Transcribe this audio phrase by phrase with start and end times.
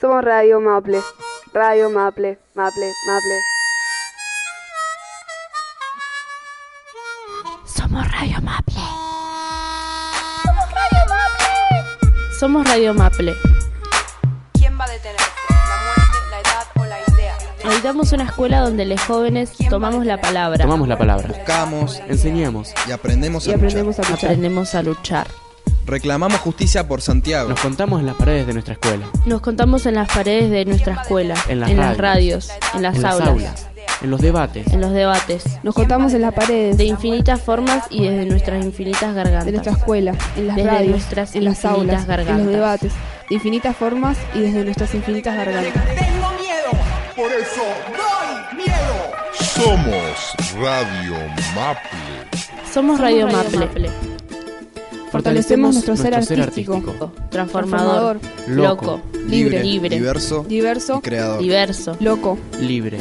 [0.00, 1.00] Somos Radio Maple.
[1.52, 3.38] Radio Maple, Maple, Maple.
[7.64, 8.74] Somos Radio Maple.
[10.44, 12.38] Somos Radio Maple.
[12.38, 13.34] Somos Radio Maple.
[14.54, 15.22] ¿Quién va a detenerte?
[15.50, 17.36] ¿La muerte, la edad o la idea?
[17.64, 20.64] Habitamos una escuela donde los jóvenes tomamos la palabra.
[20.64, 21.28] Tomamos la palabra.
[21.28, 22.72] Buscamos Enseñamos.
[22.88, 24.06] y aprendemos a Y aprendemos luchar.
[24.06, 24.30] a luchar.
[24.30, 25.26] Aprendemos a luchar.
[25.86, 27.48] Reclamamos justicia por Santiago.
[27.48, 29.06] Nos contamos en las paredes de nuestra escuela.
[29.26, 32.96] Nos contamos en las paredes de nuestra escuela, En las las radios, radios, en las
[32.96, 33.66] en las aulas, aulas.
[34.02, 34.66] En los debates.
[34.68, 39.14] en los debates, Nos contamos en las paredes de infinitas formas y desde nuestras infinitas
[39.14, 39.44] gargantas.
[39.46, 42.44] de nuestra escuela, en las Desde radios, nuestras en las aulas, en gargantas.
[42.44, 42.92] los debates,
[43.28, 45.84] de infinitas formas y desde nuestras infinitas gargantas.
[45.86, 46.70] Tengo miedo,
[47.16, 49.10] por eso doy miedo.
[49.54, 51.16] Somos Radio
[51.54, 52.40] Maple.
[52.72, 53.90] Somos Radio Maple.
[55.10, 57.12] Fortalecemos nuestro ser nuestro ser artístico, artístico.
[57.30, 58.84] Transformador, Loco.
[58.86, 61.40] loco, libre, libre, diverso diverso, y creador.
[61.42, 61.96] diverso.
[62.00, 62.38] loco.
[62.60, 62.98] Libre.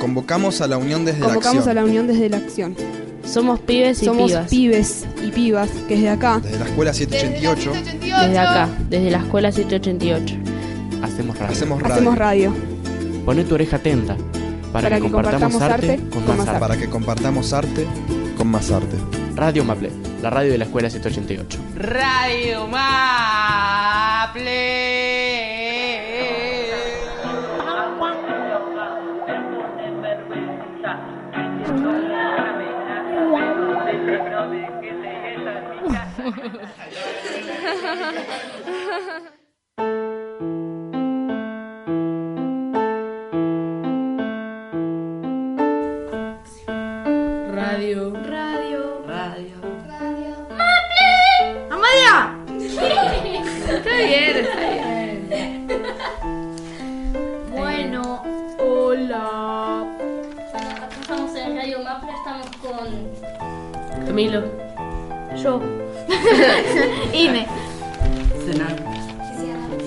[0.00, 1.90] Convocamos a la unión desde Convocamos la a la acción.
[1.90, 2.74] unión desde la acción.
[3.24, 4.48] Somos pibes y Somos pibas.
[4.50, 9.52] pibes y pibas que desde acá Desde la escuela 788 Desde acá, desde la escuela
[9.52, 10.34] 788.
[11.02, 11.52] Hacemos radio.
[11.52, 11.94] hacemos radio.
[11.94, 12.52] hacemos radio
[13.24, 14.16] Poné tu oreja atenta.
[14.72, 16.60] Para, Para que, que compartamos, compartamos arte, arte con más arte.
[16.60, 17.86] Para que compartamos arte
[18.36, 18.96] con más arte.
[19.34, 19.90] Radio Maple.
[20.22, 21.58] La radio de la escuela 788.
[21.76, 22.90] Radio Maple.
[64.10, 64.42] Camilo.
[65.40, 65.60] yo.
[67.14, 67.46] Ine.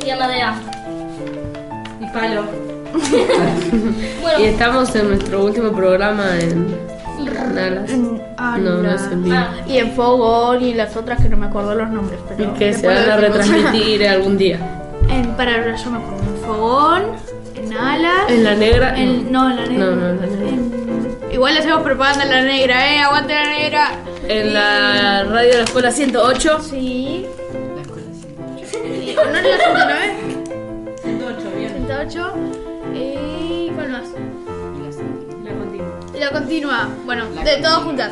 [0.06, 0.56] Y Amadea.
[2.00, 2.44] Y Palo.
[4.22, 6.74] Bueno, Y estamos en nuestro último programa en
[7.54, 7.92] Nalas.
[8.38, 9.36] ah, No, no es en vivo.
[9.38, 12.20] Ah, y en Fogón y las otras que no me acuerdo los nombres.
[12.32, 14.58] Y Pero que se van a retransmitir algún día.
[15.10, 16.24] En, para ahora yo me acuerdo.
[16.24, 17.02] En Fogón,
[17.56, 18.30] en Alas.
[18.30, 18.98] En la negra.
[18.98, 19.86] en- no, en la negra.
[19.86, 20.48] No, no, en la negra.
[20.50, 20.83] En-
[21.34, 23.00] igual le hacemos propaganda en la negra, ¿eh?
[23.00, 23.92] Aguante la negra.
[24.28, 26.60] En la radio de la escuela 108.
[26.62, 27.26] Sí.
[28.72, 30.16] Sí, ¿No es la 109?
[31.02, 31.86] 108, bien.
[31.88, 32.34] 108.
[32.96, 33.70] Y.
[33.76, 34.08] ¿Cuál más?
[35.44, 36.00] La continua.
[36.14, 36.90] Y la continua.
[37.06, 38.12] Bueno, de todas juntas.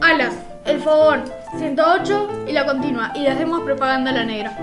[0.00, 0.34] Alas,
[0.66, 1.24] el fogón,
[1.58, 3.12] 108 y la continua.
[3.14, 4.56] Y le hacemos propaganda a la negra.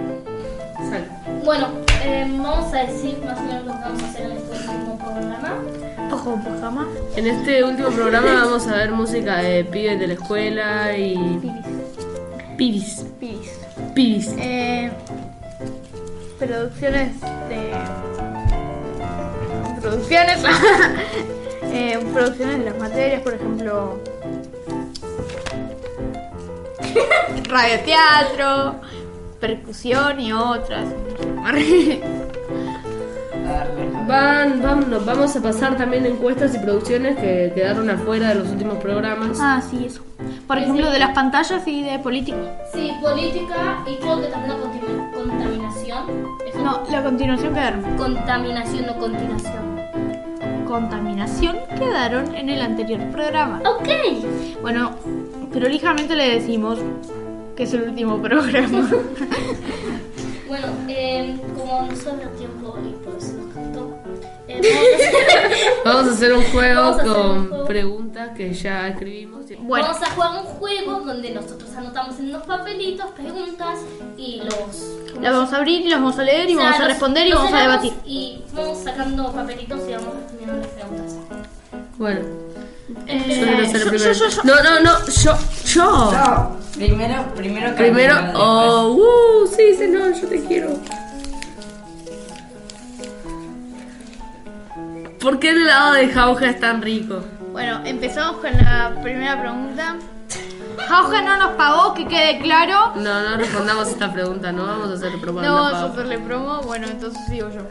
[0.89, 1.05] Sal.
[1.43, 1.69] Bueno,
[2.03, 4.97] eh, vamos a decir más o menos lo que vamos a hacer en este último
[4.97, 5.55] programa.
[6.11, 6.87] Ojo, pijama.
[7.15, 11.39] En este último programa vamos a ver música de pibes de la escuela y.
[12.57, 13.05] Pibis.
[13.19, 13.59] Pibis.
[13.95, 14.35] Pibis.
[14.37, 14.91] Eh,
[16.37, 17.71] producciones de.
[19.79, 20.43] Producciones.
[21.63, 23.99] eh, producciones de las materias, por ejemplo.
[27.49, 28.81] Radioteatro,
[29.39, 30.85] percusión y otras.
[34.15, 38.49] Van, van- nos vamos a pasar también encuestas y producciones que quedaron afuera de los
[38.49, 39.37] últimos programas.
[39.39, 40.01] ah, sí, eso.
[40.47, 42.35] Por ejemplo, de las pantallas y de política.
[42.73, 46.03] Sí, política y creo que también la contamin- contaminación.
[46.45, 47.83] Eso- No, la continuación quedaron.
[47.97, 49.61] Contaminación o continuación.
[50.67, 53.61] Contaminación quedaron en el anterior programa.
[53.65, 53.87] Ok.
[54.61, 54.91] Bueno,
[55.53, 56.79] pero ligeramente le decimos
[57.55, 58.89] que es el último programa.
[60.49, 62.60] Bueno, eh, como no sobra tiempo
[65.85, 67.65] vamos, a hacer, un juego un con juego.
[67.65, 69.41] preguntas que ya escribimos.
[69.59, 69.87] Bueno.
[69.87, 73.79] vamos a jugar un juego donde nosotros anotamos en unos papelitos preguntas
[74.17, 75.21] y los...
[75.21, 77.27] La vamos a abrir y la vamos a leer y O sea, vamos a responder
[77.27, 77.93] y vamos a debatir.
[78.05, 81.15] Y vamos sacando papelitos y vamos respondiendo las preguntas.
[81.97, 82.19] Bueno,
[82.89, 84.13] Yo quiero ser el yo- primero.
[84.13, 86.11] yo- yo- No, no, no, yo, yo.
[86.11, 88.87] No, primero, primero Primero, Camila, oh,
[89.43, 90.69] uh, sí, sí, no, yo te quiero.
[95.21, 97.23] ¿Por qué el helado de jauja es tan rico?
[97.51, 99.97] Bueno, empezamos con la primera pregunta.
[100.87, 102.93] Jauja no nos pagó, que quede claro.
[102.95, 105.47] No, no respondamos esta pregunta, no vamos a hacer propaganda.
[105.47, 106.61] No vamos a hacerle promo.
[106.61, 107.61] Bueno, entonces digo yo.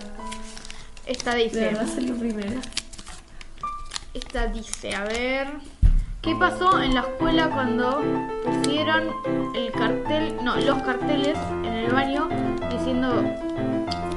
[1.06, 1.75] Esta dice.
[1.75, 2.61] Va a ser la primera.
[4.14, 5.49] Esta dice, a ver.
[6.23, 8.00] ¿Qué pasó en la escuela cuando
[8.44, 9.08] pusieron
[9.55, 12.29] el cartel, no, los carteles en el baño
[12.70, 13.25] diciendo...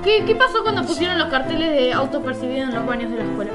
[0.03, 3.51] ¿Qué, qué pasó cuando pusieron los carteles de autopercibido en los baños de la escuela?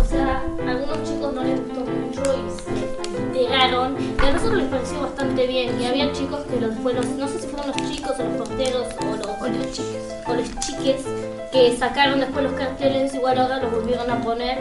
[0.00, 3.96] O sea, a algunos chicos no les gustó mucho y se enteraron.
[4.00, 5.80] Y a nosotros les pareció bastante bien.
[5.80, 8.36] Y había chicos que los, fue los- no sé si fueron los chicos o los
[8.48, 11.04] porteros o los, o los chiques o los chiques
[11.52, 13.14] que sacaron después los carteles.
[13.14, 14.58] Igual ahora los volvieron a poner.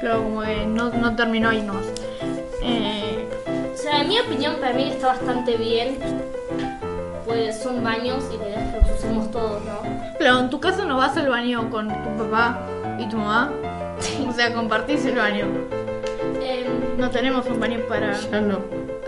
[0.00, 1.84] Claro, como que no, no terminó ahí nomás.
[2.62, 3.28] Eh,
[3.74, 5.98] O sea, en mi opinión, para mí está bastante bien.
[7.30, 9.82] Pues son baños y la idea es que los usemos todos, ¿no?
[10.18, 12.58] pero en tu caso no vas al baño con tu papá
[12.98, 13.52] y tu mamá.
[14.28, 15.46] O sea, compartís el baño.
[16.42, 18.18] Em, No tenemos un baño para...
[18.18, 18.58] Yo no.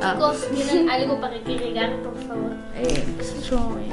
[0.01, 0.13] Ah.
[0.15, 2.53] Chicos, ¿tienen algo para que regar, por favor?
[2.77, 3.93] Eh, qué sé yo, eh.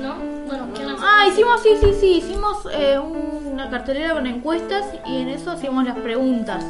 [0.00, 0.14] ¿No?
[0.46, 1.00] Bueno, ¿qué más?
[1.00, 5.84] Ah, hicimos, sí, sí, sí, hicimos eh, una cartelera con encuestas y en eso hacíamos
[5.84, 6.64] las preguntas.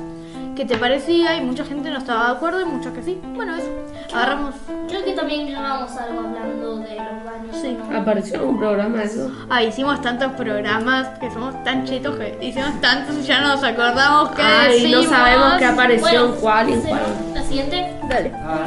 [0.57, 1.37] ¿Qué te parecía?
[1.37, 3.21] Y mucha gente no estaba de acuerdo y mucha que sí.
[3.35, 3.69] Bueno, eso.
[4.15, 4.55] Agarramos.
[4.89, 7.57] Creo que también grabamos algo hablando de los baños.
[7.61, 7.77] Sí.
[7.91, 7.99] ¿no?
[7.99, 9.33] ¿Apareció un programa eso?
[9.51, 13.65] Ah, hicimos tantos programas que somos tan chetos que hicimos tantos y ya no nos
[13.65, 17.03] acordamos qué Ay, no sabemos qué apareció Bueno, en cuál y en cuál.
[17.35, 17.99] La siguiente.
[18.09, 18.33] Dale.
[18.37, 18.65] Ah,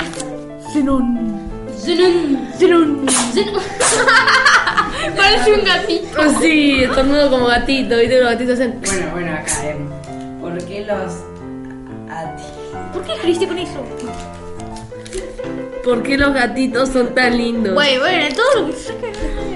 [0.74, 1.40] Zenón.
[1.74, 2.50] Zenón.
[2.58, 3.06] Zenón.
[3.32, 3.62] Zenón.
[5.16, 6.30] Parece un gatito.
[6.42, 8.20] Sí, estornudo como gatito, ¿viste?
[8.20, 8.82] Los gatitos hacen.
[8.82, 11.27] Bueno, bueno, acá, em, ¿por qué los
[12.10, 12.44] ati?
[12.94, 13.80] ¿Por qué escribiste con eso?
[15.84, 17.74] ¿Por qué los gatitos son tan lindos?
[17.74, 18.74] Bueno, bueno, todo lo que.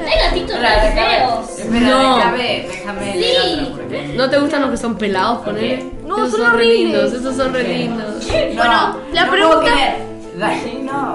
[0.01, 1.59] Hay gatitos Espera, re déjame, feos.
[1.59, 2.15] espera, No.
[2.17, 3.19] déjame, déjame Sí.
[3.19, 4.13] leer otro porque...
[4.15, 5.91] ¿No te gustan los que son pelados con él?
[6.05, 6.79] No, esos son re horribles.
[6.79, 8.27] lindos, esos son re lindos.
[8.55, 10.11] Bueno, la no pregunta- creer.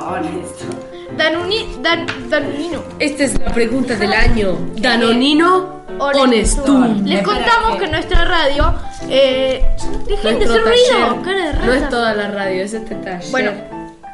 [0.06, 0.64] Honesto.
[1.16, 2.82] Danuni, Dan, Danunino.
[2.98, 4.58] Esta es la pregunta del año.
[4.76, 7.08] ¿Danonino Honestún?
[7.08, 8.74] Les contamos que- que en nuestra radio.
[9.08, 9.64] Eh,
[10.06, 11.22] dejen de ruido, taller.
[11.24, 11.66] cara de rata.
[11.66, 13.30] No es toda la radio, es este taller.
[13.30, 13.52] Bueno,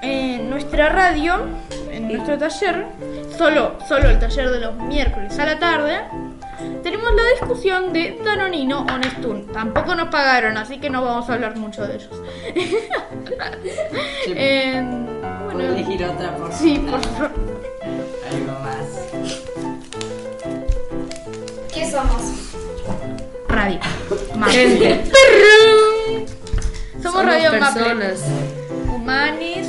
[0.02, 1.46] en nuestra radio,
[1.90, 2.86] en nuestro taller,
[3.38, 6.00] solo, solo el taller de los miércoles a la tarde,
[6.82, 9.46] tenemos la discusión de Danonino Honestún.
[9.52, 12.10] Tampoco nos pagaron, así que no vamos a hablar mucho de ellos.
[14.34, 14.82] Eh,
[15.20, 17.30] ¿Puedo bueno, elegir otra por sí, por favor.
[18.30, 19.12] Algo más.
[21.93, 22.23] ¿Qué somos?
[23.49, 23.79] Radio.
[24.50, 25.03] Gente.
[27.03, 27.83] Somos Radio Maple.
[27.85, 28.25] personas.
[28.89, 29.69] Humanis.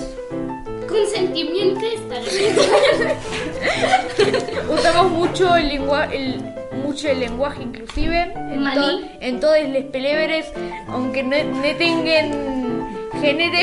[0.88, 1.84] Con sentimientos.
[4.74, 6.42] Usamos mucho el lenguaje, el,
[6.86, 10.46] mucho el lenguaje inclusive en, to- en todos los pelebres,
[10.88, 12.31] aunque no, no tengan
[13.20, 13.58] género.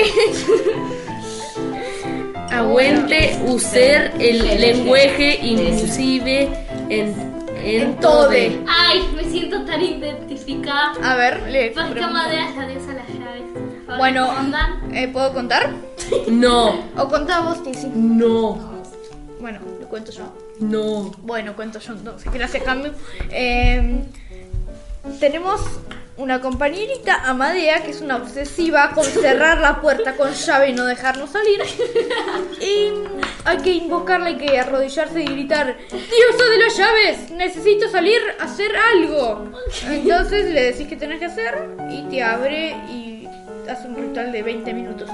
[2.50, 6.48] Aguante usar el lenguaje inclusive
[6.90, 7.29] en,
[7.62, 8.60] en, tode.
[8.68, 10.92] Ay, me siento tan identificada.
[11.02, 13.42] A ver, le Vasca diosa de las llaves.
[13.86, 14.28] Ahora, Bueno,
[14.92, 15.70] eh, ¿puedo contar?
[16.28, 17.88] No, ¿O contá vos, Tizi?
[17.94, 18.58] no,
[19.40, 20.32] Bueno, lo cuento yo.
[20.60, 21.10] no.
[21.22, 22.32] Bueno, cuento yo entonces.
[22.32, 22.92] Gracias, Cambio.
[23.30, 24.04] Eh,
[25.18, 25.60] tenemos
[26.20, 30.84] una compañerita, Amadea, que es una obsesiva con cerrar la puerta con llave y no
[30.84, 31.60] dejarnos salir.
[32.60, 32.92] Y
[33.44, 37.30] hay que invocarla, hay que arrodillarse y gritar: ¡Diosa de las llaves!
[37.30, 39.50] ¡Necesito salir a hacer algo!
[39.90, 43.26] Entonces le decís qué tenés que hacer y te abre y
[43.68, 45.08] hace un ritual de 20 minutos.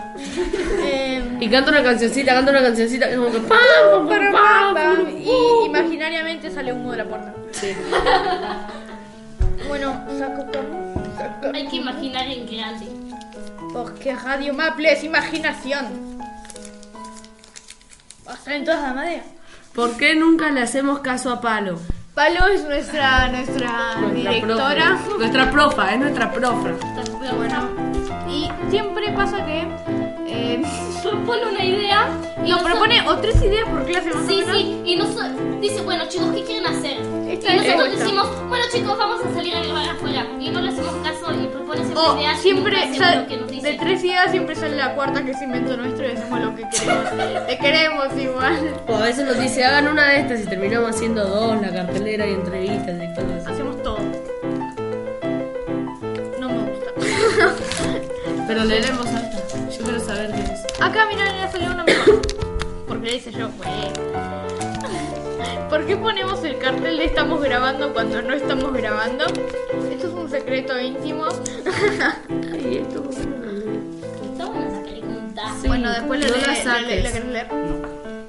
[0.85, 4.33] Eh, Y canta una cancioncita, canta una cancioncita que como que pam, pam, Pam, pam,
[4.33, 7.35] pam, pam, pam, pum, y imaginariamente sale humo de la puerta.
[9.69, 10.86] Bueno, saco como.
[11.55, 12.87] Hay que imaginar en grande.
[13.73, 16.19] Porque Radio Maple es imaginación.
[18.25, 19.23] Pasan todas la madera.
[19.75, 21.79] ¿Por qué nunca le hacemos caso a Palo?
[22.15, 24.99] Palo es nuestra, nuestra, Nuestra directora.
[25.05, 25.19] profe.
[25.19, 26.71] Nuestra profa, es nuestra profa.
[27.37, 27.69] Bueno,
[28.29, 29.67] y siempre pasa que
[30.37, 30.63] eh,
[31.03, 32.09] Propone una idea
[32.45, 34.57] y nos propone o tres ideas por clase más Sí, o menos.
[34.57, 36.97] sí, y nos dice, bueno chicos, ¿qué quieren hacer?
[37.29, 37.99] Esta y nosotros esta.
[38.05, 40.27] decimos, bueno chicos, vamos a salir a grabar afuera.
[40.41, 43.27] Y no le hacemos caso y propone siempre O ideas siempre nunca hacemos sale- lo
[43.29, 43.73] que nos dice.
[43.73, 46.65] de tres ideas siempre sale la cuarta que es invento nuestro y hacemos lo que
[46.69, 47.47] queremos.
[47.47, 48.75] Te queremos igual.
[48.89, 52.27] O a veces nos dice, hagan una de estas y terminamos haciendo dos, la cartelera
[52.27, 53.53] y entrevistas y cosas así.
[53.53, 53.99] Hacemos todo.
[56.41, 57.55] No me gusta.
[58.49, 59.26] Pero leeremos alta.
[59.87, 60.65] Quiero saber qué es.
[60.81, 62.21] Acá, mira, le salió una mejor.
[62.89, 63.93] Porque le hice yo, güey.
[65.71, 69.25] ¿Por qué ponemos el cartel de estamos grabando cuando no estamos grabando?
[69.27, 71.25] Esto es un secreto íntimo.
[72.53, 75.55] Ay, esto Está buena esa pregunta.
[75.67, 76.65] bueno, después no lo la lees.
[76.65, 77.03] ¿La, saques.
[77.05, 77.49] la querés leer?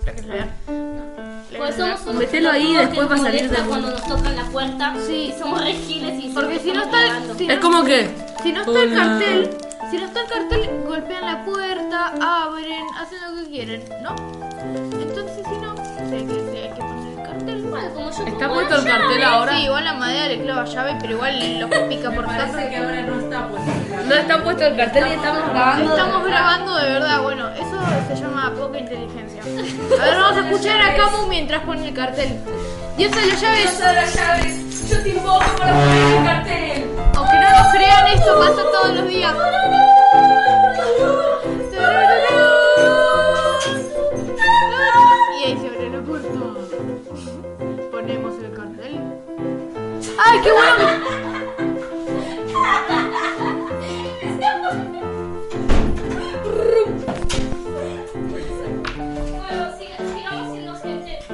[0.05, 0.47] ¿La querés leer?
[1.51, 1.99] ¿La Pues somos leer?
[2.09, 4.93] unos Metelo ahí, pelotudos después va a salir de- cuando nos tocan la puerta.
[5.05, 5.33] Sí.
[5.35, 7.35] Y somos regiles y Porque si no estamos está, grabando.
[7.35, 8.09] si no, Es como que.
[8.43, 9.03] si no está el Hola.
[9.03, 9.57] cartel,
[9.89, 14.15] si no está el cartel, golpean la puerta, abren, hacen lo que quieren, ¿no?
[15.01, 17.61] Entonces si no, hay que, sí hay que poner el cartel.
[17.63, 19.53] Bueno, como yo Está puesto el cartel llave, ahora.
[19.53, 22.51] Sí, igual la madera le clava llave, pero igual los pica por casa.
[22.51, 23.71] Parece que ahora no está puesto.
[24.07, 25.91] No está puesto el cartel y estamos grabando.
[25.91, 29.41] Estamos grabando de verdad, bueno, eso se llama poca inteligencia.
[29.41, 32.39] A ver, vamos a escuchar a Camu mientras pone el cartel.
[32.97, 33.79] Dios de las llaves.
[33.79, 34.89] las llaves.
[34.89, 36.86] Yo te invoco para poner el cartel.
[38.13, 39.35] Esto pasa todos los días.
[45.37, 46.39] Y ahí se abre puerta.
[47.91, 49.01] Ponemos el cartel.
[50.17, 50.87] ¡Ay, qué bueno!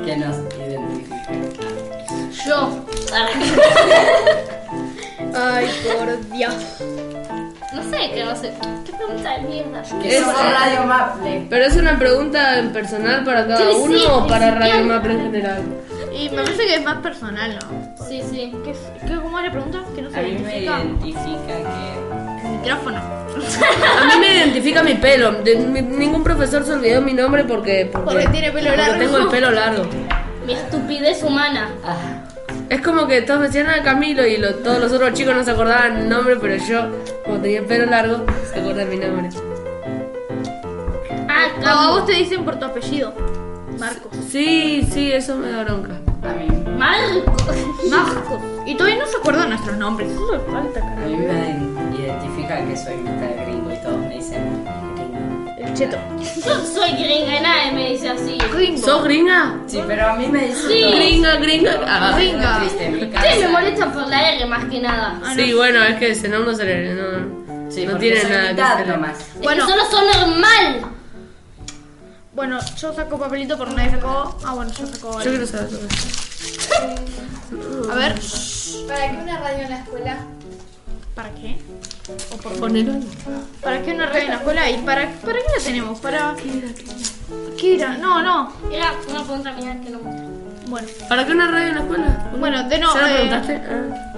[0.04, 0.38] Que nos.
[2.46, 2.84] Yo.
[5.36, 6.54] Ay, por Dios.
[7.74, 8.54] No sé, que no sé.
[8.86, 9.82] ¿Qué pregunta de mierda?
[10.02, 11.48] Que somos Radio Maple.
[11.50, 14.84] Pero es una pregunta en personal para cada Sí, uno sí, o para Radio.
[14.86, 15.64] Maple en general.
[16.16, 18.06] Y me parece que es más personal, ¿no?
[18.08, 18.54] Sí, sí.
[18.64, 19.80] ¿Qué, es- qué, ¿Cómo es la pregunta?
[19.96, 20.80] Que no se A mí me identifica.
[20.84, 22.48] identifica que.
[22.48, 22.98] El micrófono.
[22.98, 25.32] A mí me identifica mi pelo.
[25.32, 27.90] De- mi- ningún profesor se olvidó mi nombre porque.
[27.92, 29.00] Porque, Porque tiene pelo porque largo.
[29.00, 29.84] tengo el pelo largo.
[30.46, 31.70] Mi estupidez humana.
[31.84, 31.96] Ah,
[32.74, 35.44] Es como que todos me decían a Camilo y lo- todos los otros chicos no
[35.44, 36.90] se acordaban el nombre, pero yo,
[37.24, 39.30] como tenía el pelo largo, se acordaban mi nombre.
[41.30, 41.90] Ah, No, a Camu.
[41.92, 43.14] vos te dicen por tu apellido.
[43.80, 44.12] Marcos.
[44.30, 45.94] Sí, sí, eso me da bronca.
[46.24, 47.36] a mí, Marco.
[47.90, 48.40] Marcos.
[48.66, 50.10] Y todavía no se acuerdan nuestros nombres.
[50.12, 51.06] Eso es falta, a cara.
[51.06, 54.64] mí me identifica que soy mitad gringo y todos me dicen
[55.74, 55.98] cheto.
[56.46, 58.38] Yo soy gringa y nadie me dice así.
[58.54, 58.86] Gringo.
[58.86, 59.56] ¿Sos gringa?
[59.68, 60.68] Sí, pero a mí me dicen.
[60.68, 60.92] Sí.
[60.96, 61.80] Gringa, gringa.
[61.88, 62.38] Ah, Gringa.
[62.38, 63.28] Una triste en mi casa.
[63.32, 65.20] Sí, me molestan por la R más que nada.
[65.36, 66.94] sí, bueno, es que ese nombre no se le.
[66.94, 68.88] No, Sí, no tiene nada que mitad hacer.
[68.88, 69.20] nomás.
[69.20, 69.66] Es Bueno.
[69.66, 70.82] que solo son normal.
[72.36, 74.38] Bueno, yo saco papelito porque nadie sacó.
[74.46, 75.20] Ah, bueno, yo saco.
[75.22, 77.92] Yo quiero saber todo eso.
[77.92, 78.20] A ver.
[78.88, 80.18] ¿Para qué una radio en la escuela?
[81.16, 81.58] ¿Para qué?
[82.34, 82.94] ¿O por Ponelo.
[83.62, 84.72] ¿Para qué una radio en la escuela?
[84.72, 86.00] ¿Y para, para qué la tenemos?
[86.00, 86.36] ¿Para
[87.60, 87.98] qué era?
[87.98, 88.52] No, no.
[88.72, 90.00] Era una pregunta mía que no.
[90.68, 92.32] Bueno, ¿Para qué una radio en la escuela?
[92.40, 92.94] bueno, de no.
[92.96, 93.62] ¿Ya lo eh, preguntaste?
[93.70, 94.14] Ah.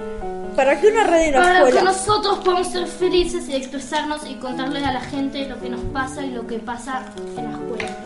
[0.56, 4.84] ¿Para qué una radio en Para que nosotros podamos ser felices y expresarnos y contarles
[4.84, 7.04] a la gente lo que nos pasa y lo que pasa
[7.36, 7.96] en la escuela.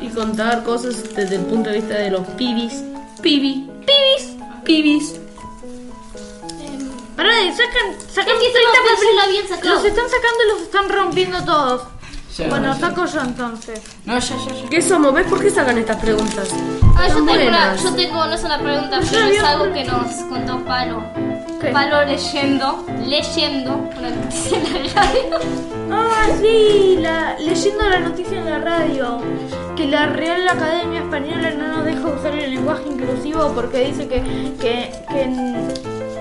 [0.00, 2.82] Y contar cosas desde el punto de vista de los pibis.
[3.22, 3.70] Pibi.
[3.86, 4.36] Pibis.
[4.64, 5.20] Pibis.
[7.16, 8.98] Pará, sacan, sacan Es que 30 tengo que papeles.
[8.98, 9.74] hacerla bien sacado.
[9.74, 11.82] Los están sacando y los están rompiendo todos.
[12.48, 12.80] Bueno, yo.
[12.80, 13.80] saco yo entonces.
[14.04, 14.68] No, yo, yo, yo.
[14.68, 15.14] ¿Qué somos?
[15.14, 16.48] ¿Ves por qué sacan estas preguntas?
[16.96, 20.12] Ah, yo tengo, una, yo tengo, no es una pregunta, pero es algo que nos
[20.28, 21.04] contó Palo.
[21.60, 21.68] ¿Qué?
[21.68, 25.38] Palo leyendo, leyendo una noticia en la radio.
[25.92, 29.20] Ah, sí, la, leyendo la noticia en la radio.
[29.76, 34.20] Que la Real Academia Española no nos deja usar el lenguaje inclusivo porque dice que,
[34.60, 35.24] que, que,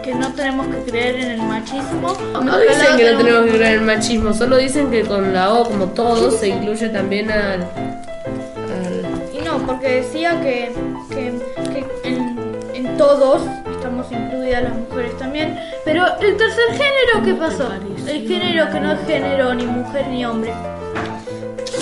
[0.03, 2.13] que no tenemos que creer en el machismo.
[2.43, 5.53] No dicen que no tenemos- que creer en el machismo, solo dicen que con la
[5.53, 7.61] O, como todos, se incluye también al.
[7.63, 10.71] al- Y no, porque decía que,
[11.09, 11.33] que,
[11.71, 12.37] que en,
[12.73, 15.57] en todos estamos incluidas las mujeres también.
[15.85, 17.69] Pero el tercer género, ¿qué pasó?
[18.07, 20.53] El género que no es género, ni mujer ni hombre.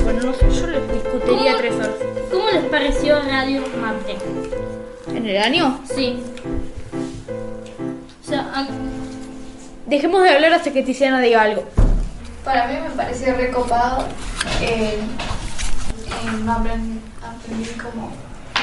[0.03, 1.89] Bueno, no sé, yo les discutiría tres horas.
[2.31, 4.15] ¿Cómo les pareció Radio Marte?
[5.15, 5.79] ¿En el año?
[5.93, 6.23] Sí.
[9.91, 11.65] Dejemos de hablar hasta que Tiziana diga algo.
[12.45, 14.07] Para mí me pareció recopado.
[14.61, 14.99] Eh, eh,
[16.45, 18.09] no aprendí, aprendí como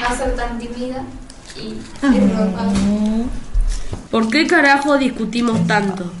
[0.01, 1.03] no ser tan tímida
[1.55, 1.77] y
[2.17, 2.73] normal.
[4.09, 6.11] ¿Por qué carajo discutimos tanto?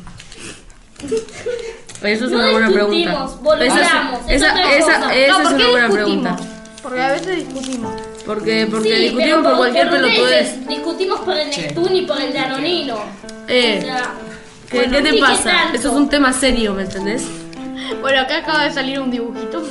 [2.03, 2.95] Eso es No una buena pregunta.
[2.95, 5.15] discutimos, volvamos, Esa, es esa, otra esa, cosa.
[5.15, 5.93] esa No, es ¿por una buena discutimos?
[5.93, 6.37] pregunta.
[6.83, 7.93] Porque a veces discutimos.
[8.27, 10.67] Porque, porque sí, discutimos por cualquier pelotudez.
[10.67, 12.97] Discutimos por el Neptune y por el Danonino.
[13.47, 14.13] Eh, O sea,
[14.69, 15.43] ¿qué, bueno, qué te sí, ¿qué pasa?
[15.43, 15.77] tanto?
[15.77, 17.27] Eso es un tema serio, ¿me entendés?
[18.01, 19.61] Bueno, acá acaba de salir un dibujito.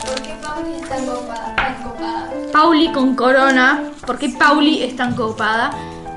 [0.00, 2.30] ¿Por qué Pauli es tan copada?
[2.52, 3.82] Pauli con corona.
[4.06, 5.70] ¿Por qué Pauli es tan copada?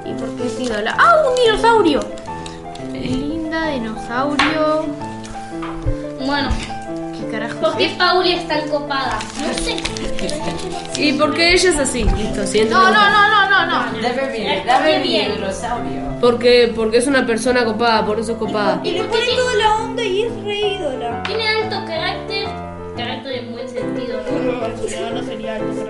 [0.05, 0.95] ¿Y por qué es ídola?
[0.97, 1.99] ¡Ah, un dinosaurio!
[2.93, 3.45] Lindo.
[3.55, 4.85] onda, dinosaurio.
[6.25, 6.49] Bueno,
[7.19, 7.59] ¿qué carajo?
[7.59, 9.19] ¿Por qué Pauli es tan copada?
[9.41, 9.75] No sé.
[10.97, 12.03] ¿Y por qué ella es así?
[12.03, 14.01] Listo, siento No, no, no, no, no, no.
[14.01, 14.63] Debe bien.
[14.83, 16.01] venir dinosaurio.
[16.21, 18.79] Porque, porque es una persona copada, por eso es copada.
[18.83, 21.23] Y le pone toda la onda y es re ídola.
[21.23, 22.47] Tiene alto carácter,
[22.95, 24.51] carácter en buen sentido, ¿no?
[24.51, 25.89] No, no sería alto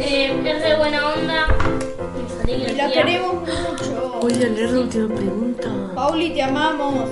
[0.00, 1.46] Eh, es de buena onda.
[2.46, 4.18] Y la queremos mucho.
[4.20, 5.68] Voy a leer la última pregunta.
[5.94, 7.08] Pauli, te amamos.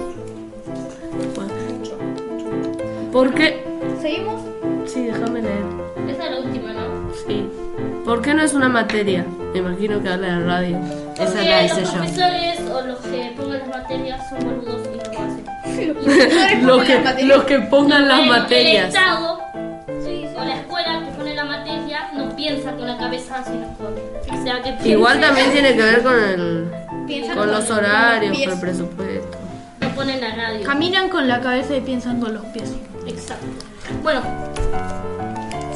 [3.12, 3.62] ¿Por qué?
[4.00, 4.40] ¿Seguimos?
[4.86, 5.64] Sí, déjame leer.
[6.08, 7.12] Esa es la última, ¿no?
[7.26, 7.46] Sí.
[8.06, 9.26] ¿Por qué no es una materia?
[9.52, 10.78] Me imagino que habla de radio.
[11.16, 15.42] Porque los profesores o los que pongan las materias son boludos y no lo hacen.
[16.66, 18.82] Los que, los que pongan las materias.
[18.82, 19.40] El Estado
[20.36, 24.38] o la escuela que pone la materia no piensa con la cabeza sino con.
[24.38, 26.70] O sea que Igual también tiene que ver con el
[27.34, 29.38] con los horarios, con el presupuesto.
[29.80, 30.66] No ponen la radio.
[30.66, 32.72] Caminan con la cabeza y piensan con los pies.
[33.06, 33.46] Exacto.
[34.02, 34.20] Bueno,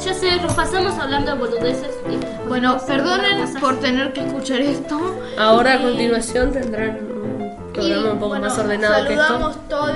[0.03, 1.91] ya sé, nos pasamos hablando de boludeces.
[2.09, 4.99] y- Bueno, perdonen por tener que escuchar esto.
[5.37, 9.23] Ahora a continuación tendrán un programa un poco bueno, más ordenado que esto.
[9.27, 9.91] Saludamos todos.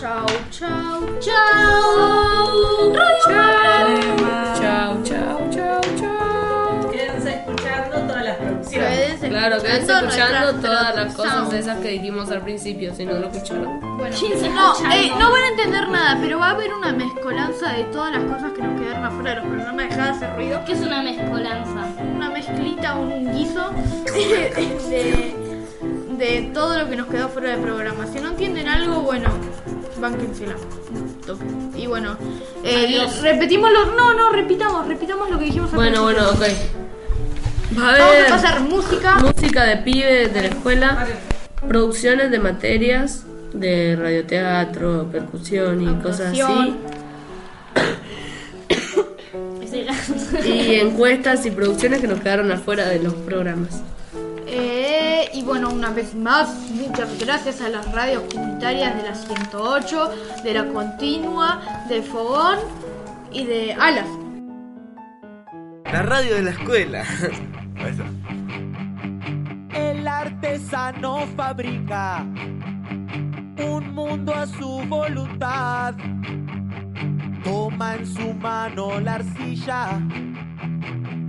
[0.00, 1.18] Chau, chau.
[1.20, 2.92] Chao.
[3.26, 4.57] Chao,
[9.38, 11.66] Claro, quédense escuchando todas las cosas producciones.
[11.66, 13.78] esas que dijimos al principio, si no lo escucharon.
[13.96, 14.16] Bueno,
[14.52, 18.12] no, eh, no van a entender nada, pero va a haber una mezcolanza de todas
[18.12, 19.88] las cosas que nos quedaron afuera de los programas.
[19.90, 20.60] Dejá de hacer ruido.
[20.66, 21.86] ¿Qué es una mezcolanza?
[22.16, 23.70] Una mezclita, un guiso
[24.90, 25.36] de,
[26.18, 28.08] de todo lo que nos quedó fuera de programa.
[28.08, 29.28] Si no entienden algo, bueno,
[31.24, 31.44] toque.
[31.76, 32.16] Y bueno,
[32.64, 33.86] eh, repetimos lo.
[33.94, 36.87] No, no, repitamos, repitamos lo que dijimos al Bueno, bueno, ok.
[37.76, 39.16] Va a Vamos haber a pasar música.
[39.18, 41.06] música de pibes de la escuela,
[41.66, 46.76] producciones de materias de radioteatro, percusión y cosas así.
[50.44, 53.82] Y encuestas y producciones que nos quedaron afuera de los programas.
[54.46, 60.10] Eh, y bueno, una vez más, muchas gracias a las radios comunitarias de la 108,
[60.42, 62.58] de la Continua, de Fogón
[63.30, 64.06] y de Alas.
[65.92, 67.02] La radio de la escuela.
[69.74, 72.26] El artesano fabrica
[73.58, 75.94] un mundo a su voluntad.
[77.42, 79.98] Toma en su mano la arcilla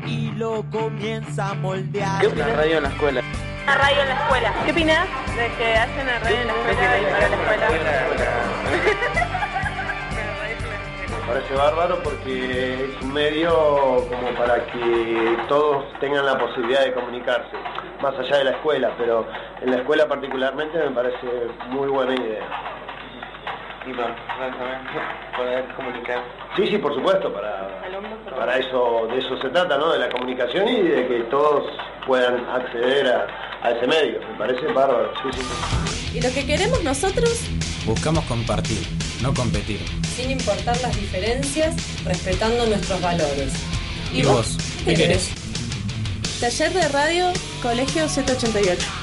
[0.06, 2.20] y lo comienza a moldear.
[2.20, 3.22] ¿Qué opina la radio en la escuela?
[3.66, 4.54] La radio en la escuela.
[4.66, 7.70] ¿Qué opinas de que hacen la radio en la escuela y para la escuela?
[11.30, 13.52] Me parece bárbaro porque es un medio
[14.10, 17.56] como para que todos tengan la posibilidad de comunicarse,
[18.02, 19.28] más allá de la escuela, pero
[19.62, 21.28] en la escuela particularmente me parece
[21.68, 22.48] muy buena idea.
[23.86, 24.16] Y para
[25.38, 26.24] poder comunicar.
[26.56, 27.80] Sí, sí, por supuesto, para,
[28.36, 29.92] para eso, de eso se trata, ¿no?
[29.92, 31.64] De la comunicación y de que todos
[32.08, 33.28] puedan acceder a,
[33.68, 34.20] a ese medio.
[34.32, 36.18] Me parece bárbaro, sí, sí.
[36.18, 37.48] Y lo que queremos nosotros,
[37.86, 38.86] Buscamos compartir,
[39.22, 39.80] no competir.
[40.16, 43.54] sin importar las diferencias, respetando nuestros valores.
[44.14, 44.58] ¿Y vos?
[44.86, 45.30] ¿Qué querés?
[46.40, 48.99] Taller de Radio, Colegio 788.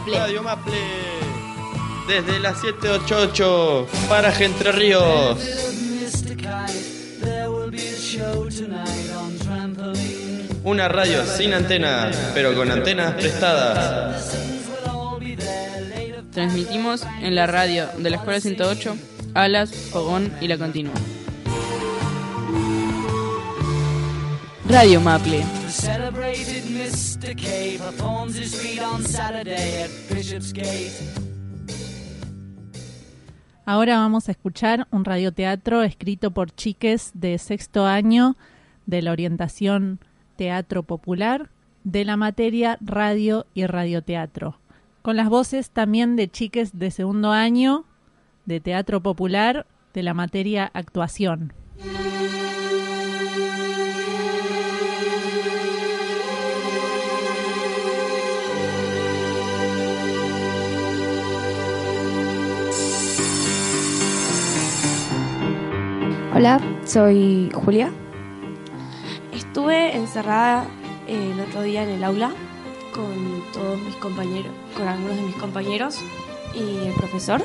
[0.00, 0.18] Maple.
[0.18, 0.78] Radio Maple.
[2.08, 5.38] Desde las 788 para Entre Ríos.
[10.64, 14.36] Una radio sin antena, pero con antenas prestadas.
[16.32, 18.96] Transmitimos en la radio de la Escuela 108,
[19.34, 20.94] Alas, Fogón y La Continua.
[24.70, 25.44] Radio Maple.
[25.68, 27.34] Celebrated Mr.
[27.36, 28.99] K performs his feat on
[33.66, 38.36] Ahora vamos a escuchar un radioteatro escrito por chiques de sexto año
[38.86, 40.00] de la orientación
[40.36, 41.50] teatro popular
[41.84, 44.58] de la materia radio y radioteatro,
[45.02, 47.84] con las voces también de chiques de segundo año
[48.46, 51.52] de teatro popular de la materia actuación.
[66.32, 67.90] Hola, soy Julia.
[69.34, 70.64] Estuve encerrada
[71.08, 72.30] eh, el otro día en el aula
[72.94, 75.98] con todos mis compañeros, con algunos de mis compañeros
[76.54, 77.42] y el profesor.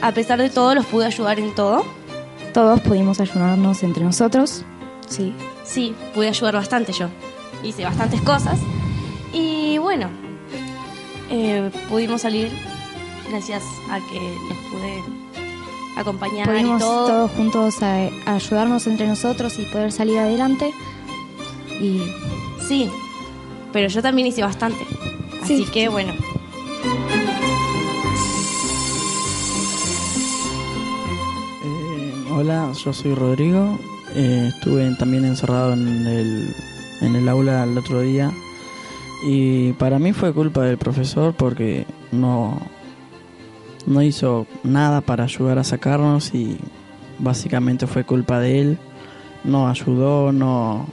[0.00, 1.84] A pesar de todo, los pude ayudar en todo.
[2.54, 4.64] Todos pudimos ayudarnos entre nosotros.
[5.06, 7.08] Sí, sí, pude ayudar bastante yo.
[7.62, 8.58] Hice bastantes cosas.
[9.34, 10.08] Y bueno,
[11.28, 12.50] eh, pudimos salir
[13.28, 15.19] gracias a que los pude
[16.00, 17.06] acompañar Pudimos y todo.
[17.06, 20.72] todos juntos a, a ayudarnos entre nosotros y poder salir adelante.
[21.80, 22.02] Y
[22.66, 22.88] Sí,
[23.72, 24.84] pero yo también hice bastante.
[25.42, 26.12] Así que bueno.
[31.64, 33.78] Eh, hola, yo soy Rodrigo.
[34.14, 36.54] Eh, estuve también encerrado en el,
[37.00, 38.30] en el aula el otro día.
[39.26, 42.58] Y para mí fue culpa del profesor porque no,
[43.86, 46.58] no hizo nada para ayudar a sacarnos y
[47.18, 48.78] básicamente fue culpa de él.
[49.44, 50.86] No ayudó, no,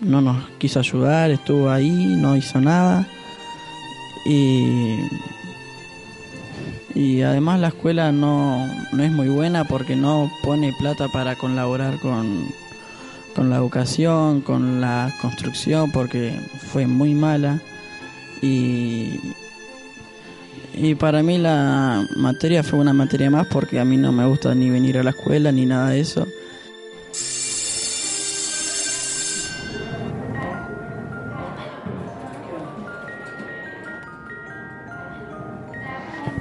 [0.00, 3.06] no nos quiso ayudar, estuvo ahí, no hizo nada.
[4.24, 4.96] Y,
[6.94, 12.00] y además la escuela no, no es muy buena porque no pone plata para colaborar
[12.00, 12.44] con,
[13.36, 16.40] con la educación, con la construcción, porque
[16.72, 17.60] fue muy mala.
[18.42, 19.20] Y,
[20.76, 24.54] y para mí la materia fue una materia más porque a mí no me gusta
[24.54, 26.26] ni venir a la escuela ni nada de eso.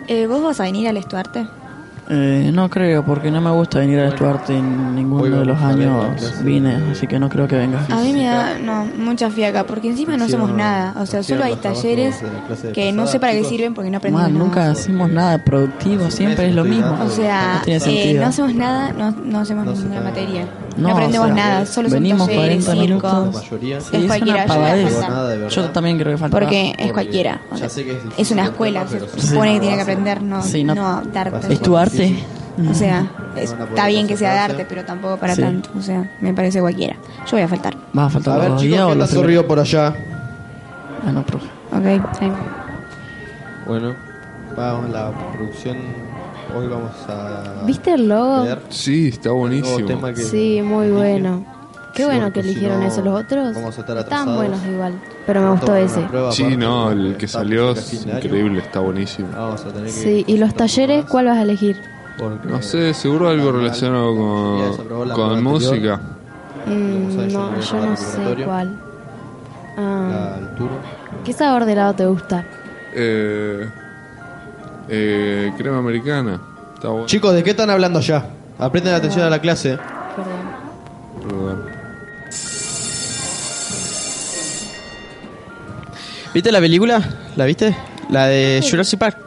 [0.08, 1.48] Eh, ¿Vos vas a venir al Estuarte?
[2.08, 6.44] Eh, no creo, porque no me gusta venir a Estuarte en ninguno de los años
[6.44, 7.84] vine, así que no creo que venga.
[7.90, 10.94] A mí me da no, mucha fiaca, porque encima no hacemos nada.
[11.02, 12.22] O sea, solo hay talleres
[12.74, 14.46] que no sé para qué sirven porque no aprendemos Man, nada.
[14.46, 16.98] nunca hacemos nada productivo, siempre es lo mismo.
[17.04, 20.48] O sea, no eh, no hacemos nada, no, no hacemos ninguna materia.
[20.78, 23.14] No, No, aprendemos o sea, nada, solo son venimos talleres, 40 circos.
[23.14, 23.44] minutos.
[23.44, 23.78] mayoría.
[23.78, 24.46] Es Sí, es cualquiera,
[25.50, 26.38] yo también creo que falta.
[26.38, 27.42] Porque es cualquiera.
[27.50, 30.22] o sea, Ya sé que es una el escuela, se supone que tiene que aprender,
[30.22, 31.54] no, Sí, no- no darte.
[31.54, 32.16] ¿Es tu arte?
[32.70, 35.70] O sea, está bien que sea de arte, pero tampoco para tanto.
[35.78, 36.96] O sea, me parece cualquiera.
[37.26, 37.76] Yo voy a faltar.
[37.94, 39.94] ¿Vas a faltar A ver, los chicos, días ¿qué o los tanto río por allá?
[41.06, 41.48] Ah, no, profe.
[41.72, 42.02] Ok.
[43.68, 43.96] Bueno,
[44.56, 45.78] vamos, la producción.
[46.56, 47.66] Hoy vamos a.
[47.66, 48.44] ¿Viste el logo?
[48.44, 49.86] ver Sí, está buenísimo.
[49.88, 51.46] tema que Sí, muy bueno.
[51.94, 53.02] Qué Sí, bueno porque que si eligieron no, eso.
[53.02, 54.36] Los otros vamos a estar están atrasados.
[54.38, 54.94] buenos igual.
[55.26, 56.08] Pero me gustó ese.
[56.32, 59.30] Sí, no, el que salió es increíble, está buenísimo.
[59.36, 61.82] Vamos a tener que Sí, ¿y los talleres cuál vas a elegir?
[62.18, 66.02] porque No sé, seguro algo relacionado Ya desaprobó con, la con prueba música.
[66.66, 68.80] Mm, no, a yo no sé cuál.
[69.78, 70.72] Ah, la altura.
[71.26, 72.46] ¿Qué sabor de helado te gusta?
[72.94, 73.70] Eh,
[74.90, 76.42] eh, crema americana.
[76.76, 77.06] Está bueno.
[77.06, 78.30] Chicos, ¿de qué están hablando ya?
[78.58, 79.78] Apresten atención a la clase.
[80.16, 81.28] Perdón.
[81.28, 81.66] Perdón.
[86.34, 87.02] ¿Viste la película?
[87.38, 87.76] ¿La viste?
[88.10, 89.18] La de Jurassic Park.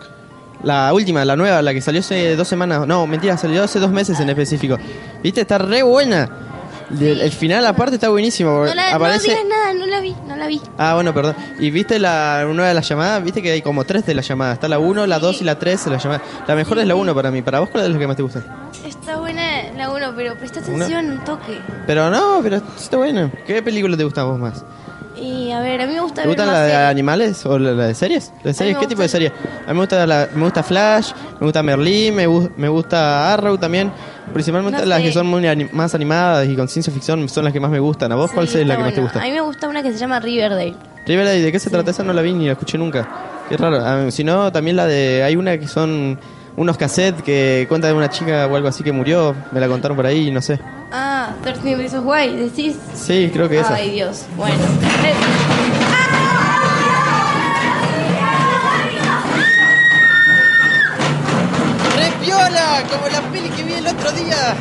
[0.62, 2.86] La última, la nueva, la que salió hace dos semanas.
[2.86, 4.76] No, mentira, salió hace dos meses en específico.
[5.22, 5.42] ¿Viste?
[5.42, 6.47] Está re buena.
[6.90, 8.50] El, el final aparte está buenísimo.
[8.56, 9.28] porque No, la, aparece...
[9.28, 10.60] no digas nada, no la vi, no la vi.
[10.78, 11.36] Ah, bueno, perdón.
[11.58, 13.22] ¿Y viste la una de las llamadas?
[13.22, 14.54] Viste que hay como tres de las llamadas.
[14.54, 16.22] Está la 1, la 2 y la 3 de las llamadas.
[16.46, 17.42] La mejor es la 1 para mí.
[17.42, 18.42] ¿Para vos cuál es la que más te gusta?
[18.86, 19.42] Está buena
[19.76, 21.58] la 1, pero presta atención un toque.
[21.86, 23.30] Pero no, pero está buena.
[23.46, 24.64] ¿Qué película te gusta a vos más?
[25.20, 26.88] Y a ver, a mí me gusta ¿Te ver gustan más la de series.
[26.90, 28.32] animales o la, la de series?
[28.44, 28.76] ¿De series?
[28.78, 29.32] ¿Qué tipo de gusta- serie?
[29.66, 32.26] A mí me gusta, la- me gusta Flash, me gusta Merlí, me,
[32.56, 33.90] me gusta Arrow también.
[34.32, 35.04] Principalmente No las sé.
[35.04, 37.78] que son muy ani- más animadas y con ciencia ficción son las que más me
[37.80, 38.12] gustan.
[38.12, 39.20] ¿A vos cuál Sí, es la está que más te gusta?
[39.20, 40.74] A mí me gusta una que se llama Riverdale.
[41.06, 41.90] Riverdale, ¿de qué se trata?
[41.90, 43.08] Esa no la vi ni la escuché nunca.
[43.48, 43.78] Qué raro.
[43.82, 45.22] Ah, si no, también la de.
[45.24, 46.18] Hay una que son
[46.56, 49.34] unos cassettes que cuenta de una chica o algo así que murió.
[49.52, 50.60] Me la contaron por ahí, no sé.
[50.90, 52.76] Ah, 13 Reasons Why, decís.
[52.94, 53.74] Sí, creo que esa.
[53.74, 54.24] Ay, Dios.
[54.36, 54.56] Bueno.
[61.96, 62.82] ¡Re piola!
[62.90, 64.54] Como la peli que vi el otro día.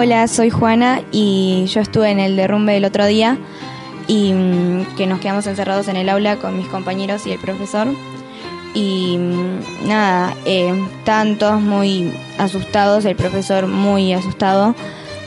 [0.00, 3.36] Hola, soy Juana y yo estuve en el derrumbe el otro día
[4.06, 7.88] y mm, que nos quedamos encerrados en el aula con mis compañeros y el profesor.
[8.74, 14.76] Y mm, nada, eh, estaban todos muy asustados, el profesor muy asustado.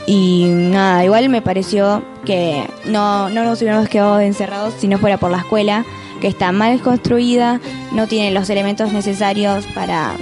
[0.06, 5.18] Y nada, igual me pareció que no, no nos hubiéramos quedado encerrados si no fuera
[5.18, 5.84] por la escuela,
[6.22, 7.60] que está mal construida,
[7.92, 10.14] no tiene los elementos necesarios para,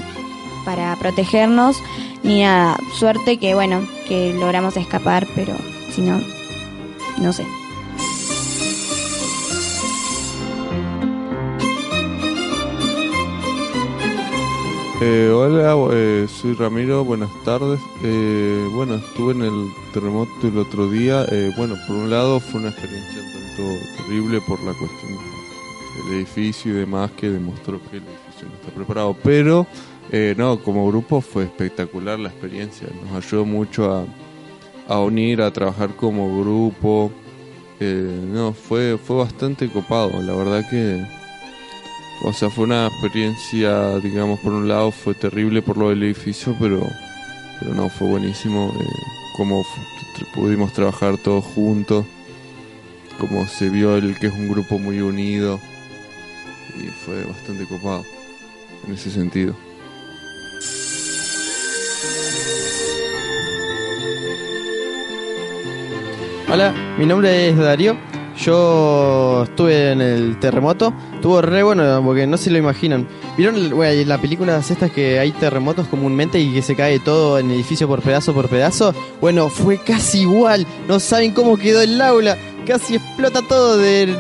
[0.64, 1.76] para protegernos,
[2.24, 2.76] ni nada.
[2.98, 5.54] Suerte que, bueno, que logramos escapar, pero
[5.92, 6.20] si no,
[7.22, 7.46] no sé.
[15.00, 17.78] Eh, hola, eh, soy Ramiro, buenas tardes.
[18.02, 21.24] Eh, bueno, estuve en el terremoto el otro día.
[21.30, 25.12] Eh, bueno, por un lado fue una experiencia tanto terrible por la cuestión
[26.08, 29.16] del edificio y demás que demostró que el edificio no está preparado.
[29.22, 29.68] Pero,
[30.12, 32.88] eh, no, como grupo fue espectacular la experiencia.
[33.04, 34.06] Nos ayudó mucho
[34.88, 37.10] a, unir, a trabajar como grupo.
[37.80, 40.10] Eh, no, fue, fue bastante copado.
[40.22, 41.04] La verdad que
[42.22, 46.54] o sea, fue una experiencia, digamos, por un lado fue terrible por lo del edificio,
[46.60, 46.86] pero,
[47.58, 48.84] pero no, fue buenísimo eh,
[49.38, 52.04] tr- pudimos trabajar todos juntos,
[53.18, 55.58] cómo se vio el que es un grupo muy unido
[56.78, 58.04] y fue bastante copado
[58.86, 59.54] en ese sentido.
[66.48, 67.96] Hola, mi nombre es Darío.
[68.38, 70.92] Yo estuve en el terremoto.
[71.14, 73.06] Estuvo re bueno porque no se lo imaginan.
[73.36, 77.50] ¿Vieron güey, las películas estas que hay terremotos comúnmente y que se cae todo en
[77.50, 78.94] edificio por pedazo por pedazo?
[79.20, 80.66] Bueno, fue casi igual.
[80.88, 82.36] No saben cómo quedó el aula.
[82.66, 84.16] Casi explota todo del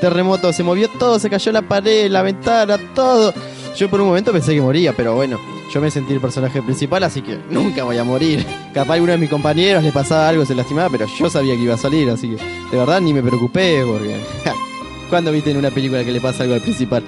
[0.00, 0.52] terremoto.
[0.52, 3.34] Se movió todo, se cayó la pared, la ventana, todo.
[3.76, 5.38] Yo por un momento pensé que moría, pero bueno,
[5.72, 8.44] yo me sentí el personaje principal, así que nunca voy a morir.
[8.72, 11.62] Capaz a alguno de mis compañeros le pasaba algo, se lastimaba, pero yo sabía que
[11.62, 14.20] iba a salir, así que de verdad ni me preocupé porque...
[15.10, 17.04] ¿Cuándo viste en una película que le pasa algo al principal?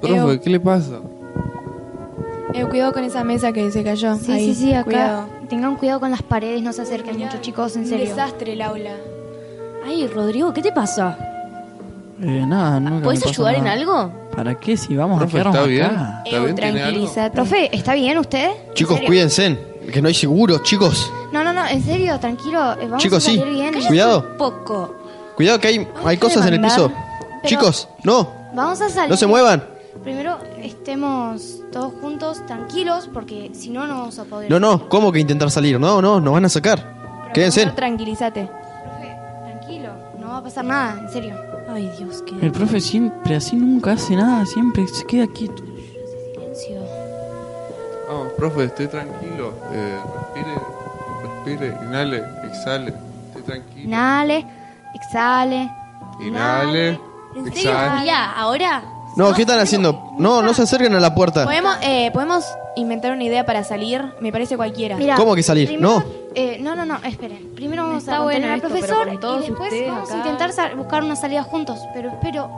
[0.00, 1.00] Profe, ¿qué le pasa?
[2.54, 4.14] Eh, cuidado con esa mesa que se cayó.
[4.16, 4.84] Sí, Ahí, sí, sí, acá.
[4.84, 5.28] Cuidado.
[5.48, 8.06] Tengan cuidado con las paredes, no se acerquen mucho, chicos, en Un serio.
[8.08, 8.92] desastre el aula.
[9.84, 11.18] Ay, Rodrigo, ¿qué te pasa?
[12.22, 13.72] Eh, nada, ¿Puedes ayudar en nada.
[13.76, 14.12] algo?
[14.36, 15.84] ¿Para qué si vamos Profe, a quedarnos ¿está bien?
[15.86, 16.22] acá?
[16.24, 16.54] ¿Está bien?
[16.54, 16.78] ¿Tiene algo?
[16.80, 17.34] Tranquilízate.
[17.34, 18.50] Profe, ¿está bien usted?
[18.68, 19.58] ¿En Chicos, cuídense,
[19.92, 21.12] que no hay seguro, chicos.
[21.32, 22.72] No, no, no, en serio, tranquilo.
[22.74, 23.36] eh, Vamos Chicos, a sí.
[23.36, 23.74] salir bien.
[23.88, 24.36] Cuidado.
[24.38, 24.94] Poco.
[25.34, 26.88] Cuidado que hay, hay cosas en el piso.
[26.88, 29.10] Pero- Chicos, no, Vamos a salir.
[29.10, 29.64] no se muevan.
[30.04, 34.50] Primero, estemos todos juntos, tranquilos, porque si no, no vamos a poder.
[34.50, 35.80] No, no, ¿cómo que intentar salir?
[35.80, 37.30] No, no, nos van a sacar.
[37.32, 37.64] Quédense.
[37.70, 38.48] Tranquilízate.
[39.46, 39.88] Tranquilo,
[40.20, 41.34] no va a pasar nada, en serio.
[41.70, 42.34] Ay, Dios, qué.
[42.44, 45.62] El profe siempre así nunca hace nada, siempre se queda quieto.
[45.64, 46.82] Silencio.
[48.06, 49.54] Vamos, profe, esté tranquilo.
[49.72, 49.98] Eh,
[50.34, 50.54] respire,
[51.22, 52.94] respire, inhale, exhale.
[53.28, 53.84] Esté tranquilo.
[53.88, 54.46] Inhale,
[54.94, 55.70] exhale.
[56.20, 56.88] Inhale,
[57.34, 57.98] ¿En serio, exhale.
[58.00, 58.32] Julia?
[58.32, 58.82] ¿Ahora?
[59.16, 60.12] No, ¿qué están haciendo?
[60.18, 61.44] No, no se acerquen a la puerta.
[61.44, 62.44] ¿Podemos, eh, ¿Podemos
[62.76, 64.02] inventar una idea para salir?
[64.20, 64.96] Me parece cualquiera.
[64.96, 65.68] Mira, ¿Cómo que salir?
[65.68, 66.04] primero- No.
[66.34, 67.52] eh, no, no, no, esperen.
[67.54, 69.90] Primero vamos Está a contener bueno al esto, profesor pero con todos y después ustedes
[69.90, 70.30] vamos a acá.
[70.30, 71.78] intentar buscar una salida juntos.
[71.94, 72.50] Pero espero,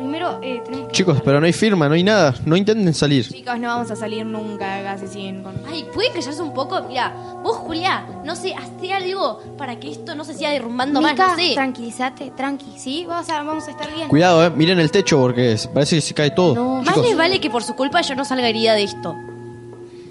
[0.00, 0.92] primero eh, tenemos que...
[0.92, 2.34] Chicos, pero no hay firma, no hay nada.
[2.44, 3.28] No intenten salir.
[3.28, 5.54] Chicos, no vamos a salir nunca si siguen con...
[5.70, 6.82] Ay, ¿puede callarse un poco?
[6.88, 11.12] Mira, vos, Julia, no sé, hazte algo para que esto no se siga derrumbando más,
[11.12, 11.52] Mica, no sé.
[11.54, 13.04] tranquilízate, tranqui, ¿sí?
[13.08, 14.08] Vamos a, vamos a estar bien.
[14.08, 14.50] Cuidado, eh.
[14.50, 16.54] Miren el techo porque parece que se cae todo.
[16.82, 19.14] Más Chicos, les vale que por su culpa yo no salga herida de esto.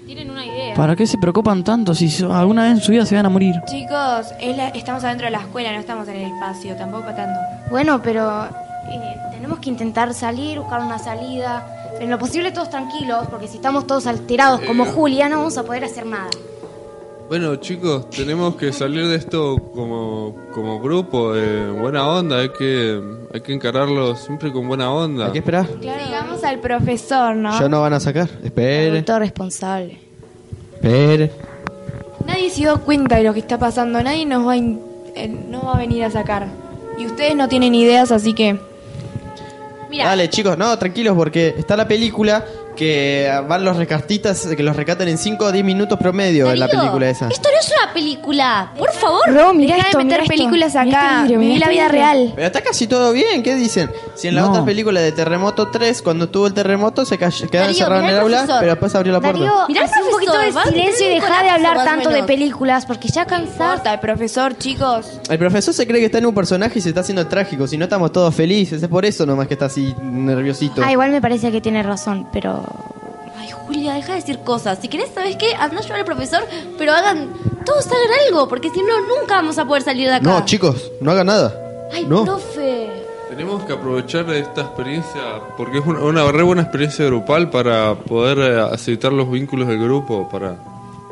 [0.06, 0.74] Tienen una idea.
[0.74, 3.54] ¿Para qué se preocupan tanto si alguna vez en su vida se van a morir?
[3.66, 7.38] Chicos, es la- estamos adentro de la escuela, no estamos en el espacio, tampoco tanto.
[7.70, 8.46] Bueno, pero
[8.90, 11.66] eh, tenemos que intentar salir, buscar una salida.
[11.92, 14.92] Pero en lo posible todos tranquilos, porque si estamos todos alterados como Eh.
[14.94, 16.28] Julia, no vamos a poder hacer nada.
[17.28, 23.00] Bueno, chicos, tenemos que salir de esto como, como grupo, eh, buena onda, hay que,
[23.32, 25.26] hay que encararlo siempre con buena onda.
[25.26, 25.66] Hay que esperar.
[25.80, 27.58] Digamos al profesor, ¿no?
[27.58, 28.28] Ya no van a sacar.
[28.44, 29.98] Espere, Adulto responsable.
[30.74, 31.30] espere.
[32.26, 34.80] Nadie se dio cuenta de lo que está pasando, nadie nos va a, in-
[35.14, 36.46] eh, no va a venir a sacar.
[36.98, 38.58] Y ustedes no tienen ideas, así que...
[39.98, 42.44] Dale, chicos, no, tranquilos, porque está la película
[42.80, 46.66] que van los recartistas que los recatan en 5 o 10 minutos promedio en la
[46.66, 47.28] película esa.
[47.28, 49.20] Esto no es una película, por favor.
[49.54, 50.28] Mirá Deja esto, de meter mirá esto.
[50.34, 51.08] películas Mirá acá.
[51.10, 52.32] este vidrio, Viví mirá la este vida real.
[52.34, 53.90] Pero está casi todo bien, ¿qué dicen?
[54.14, 54.48] Si en la No.
[54.50, 58.08] otra película de Terremoto 3, cuando tuvo el terremoto, se quedaron Darío, encerrados en mirá
[58.08, 58.60] el el aula, profesor.
[58.60, 59.38] pero después abrió la puerta.
[59.38, 63.08] Darío, Mirá haz un poquito de silencio y deja de hablar tanto de películas porque
[63.08, 63.82] ya cansado.
[63.92, 65.20] el profesor, chicos.
[65.28, 67.76] El profesor se cree que está en un personaje y se está haciendo trágico, si
[67.76, 70.82] no estamos todos felices, es por eso nomás que está así nerviosito.
[70.82, 72.64] Ah, igual me parece que tiene razón, pero...
[73.36, 74.78] Ay, Julia, deja de decir cosas.
[74.80, 75.54] Si querés, ¿sabes qué?
[75.54, 76.46] Anda a llevar al profesor,
[76.78, 77.32] pero hagan.
[77.64, 80.28] Todos hagan algo, porque si no, nunca vamos a poder salir de acá.
[80.28, 81.54] No, chicos, no hagan nada.
[81.92, 82.24] Ay, no.
[82.24, 82.88] profe.
[83.28, 85.20] Tenemos que aprovechar esta experiencia,
[85.56, 89.78] porque es una, una re buena experiencia grupal para poder eh, aceitar los vínculos del
[89.78, 90.56] grupo, para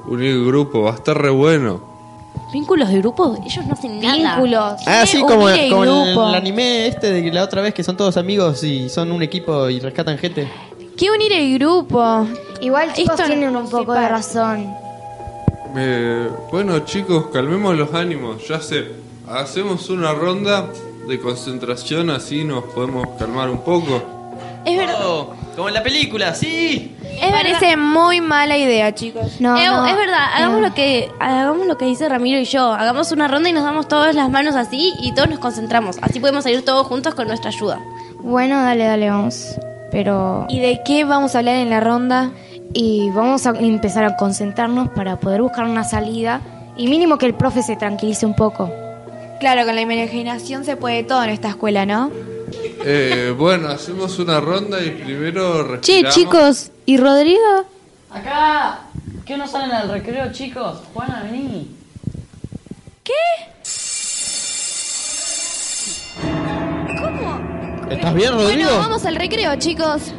[0.09, 1.81] unir el grupo, va a estar re bueno.
[2.53, 3.37] ¿Vínculos de grupo?
[3.45, 4.37] Ellos no hacen nada.
[4.37, 4.81] Vínculos.
[4.87, 8.65] Ah, sí, como, como el, anime este de la otra vez que son todos amigos
[8.65, 10.49] y son un equipo y rescatan gente.
[10.99, 12.27] ¿Qué unir el grupo?
[12.61, 14.75] Igual chicos Esto tienen un poco de razón.
[15.77, 18.87] Eh, bueno chicos, calmemos los ánimos, ya sé,
[19.31, 20.67] hacemos una ronda
[21.07, 24.03] de concentración, así nos podemos calmar un poco.
[24.65, 24.97] Es verdad.
[25.07, 26.97] Oh, como en la película, sí.
[27.21, 29.41] Me parece muy mala idea, chicos.
[29.41, 29.87] No, Eh, no.
[29.87, 32.73] es verdad, hagamos Eh, lo que hagamos lo que dice Ramiro y yo.
[32.73, 35.97] Hagamos una ronda y nos damos todas las manos así y todos nos concentramos.
[36.03, 37.79] Así podemos salir todos juntos con nuestra ayuda.
[38.21, 39.47] Bueno, dale, dale, vamos.
[39.91, 40.47] Pero...
[40.49, 42.31] ¿Y de qué vamos a hablar en la ronda?
[42.75, 46.41] Y vamos a empezar a concentrarnos para poder buscar una salida.
[46.77, 48.71] Y mínimo que el profe se tranquilice un poco.
[49.41, 52.11] Claro, con la imaginación se puede todo en esta escuela, ¿no?
[52.85, 56.15] Eh, bueno, hacemos una ronda y primero Che, respiramos.
[56.15, 57.65] chicos, ¿y Rodrigo?
[58.11, 58.81] Acá.
[59.25, 60.79] ¿Qué no salen al recreo, chicos?
[60.95, 61.69] Juana, vení.
[67.91, 68.69] ¿Estás bien, Rodrigo?
[68.69, 70.13] Bueno, vamos al recreo, chicos.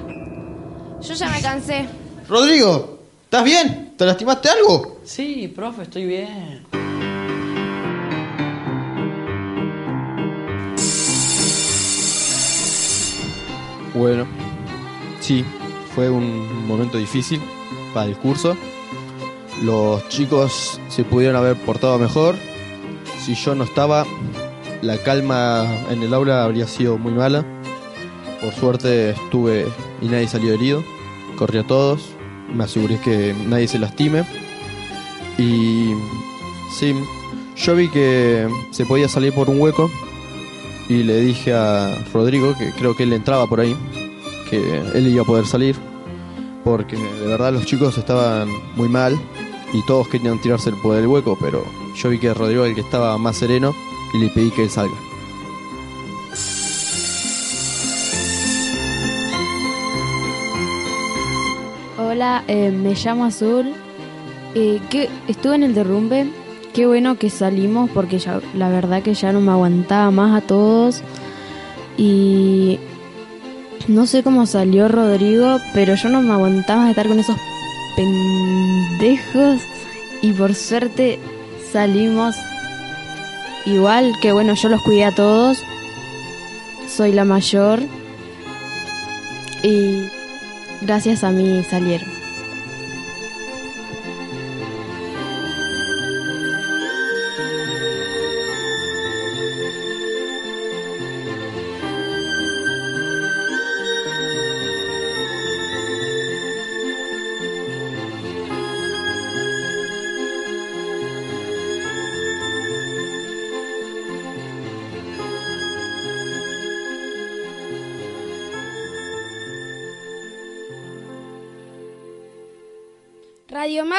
[1.02, 1.88] Yo ya me cansé.
[2.28, 3.94] Rodrigo, ¿estás bien?
[3.96, 5.00] ¿Te lastimaste algo?
[5.04, 6.66] Sí, profe, estoy bien.
[13.94, 14.26] Bueno,
[15.20, 15.44] sí,
[15.94, 17.42] fue un momento difícil
[17.94, 18.56] para el curso.
[19.64, 22.36] Los chicos se pudieron haber portado mejor.
[23.20, 24.06] Si yo no estaba,
[24.82, 27.46] la calma en el aula habría sido muy mala.
[28.42, 29.68] Por suerte estuve
[30.02, 30.84] y nadie salió herido.
[31.38, 32.10] Corrí a todos,
[32.54, 34.24] me aseguré que nadie se lastime.
[35.38, 35.94] Y
[36.78, 36.94] sí,
[37.56, 39.90] yo vi que se podía salir por un hueco
[40.90, 43.76] y le dije a Rodrigo, que creo que él entraba por ahí,
[44.50, 45.76] que él iba a poder salir,
[46.64, 49.18] porque de verdad los chicos estaban muy mal
[49.72, 51.64] y todos querían tirarse por el hueco, pero
[51.96, 53.76] yo vi que Rodrigo el que estaba más sereno
[54.14, 55.09] y le pedí que él salga.
[62.12, 63.72] Hola, eh, me llamo Azul.
[64.56, 66.28] Eh, que estuve en el derrumbe.
[66.74, 70.44] Qué bueno que salimos porque ya, la verdad que ya no me aguantaba más a
[70.44, 71.04] todos.
[71.98, 72.80] Y
[73.88, 77.38] no sé cómo salió Rodrigo, pero yo no me aguantaba de estar con esos
[77.96, 79.62] pendejos.
[80.24, 81.20] Y por suerte
[81.72, 82.36] salimos.
[83.68, 85.62] Igual que bueno, yo los cuidé a todos.
[86.88, 87.82] Soy la mayor.
[89.62, 90.06] Y
[90.82, 92.19] gracias a mí salieron.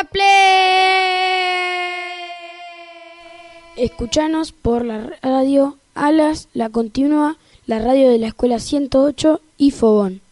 [0.01, 0.23] Maple.
[3.77, 7.37] Escuchanos por la radio Alas, la continua,
[7.67, 10.23] la radio de la escuela 108 y Fogón.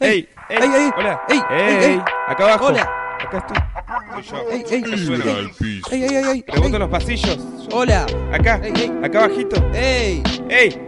[0.00, 0.28] ¡Ey!
[0.50, 0.58] ¡Ey!
[0.60, 1.22] ey, ¡Hola!
[1.30, 2.02] ey, ey, ey.
[2.26, 2.66] Acá abajo.
[2.66, 2.82] Hola.
[3.24, 4.22] Acá estoy.
[4.24, 4.50] Soy yo.
[4.50, 5.24] Ey, ey, ¿Qué suena?
[5.24, 5.50] ey,
[5.90, 6.42] ey, ey, ey, ey.
[6.42, 7.38] Pregunto los pasillos.
[7.72, 8.04] Hola.
[8.30, 8.60] Acá.
[8.62, 8.92] Ey, ey.
[9.02, 9.56] Acá abajito.
[9.72, 10.22] ¡Ey!
[10.50, 10.78] ¡Ey!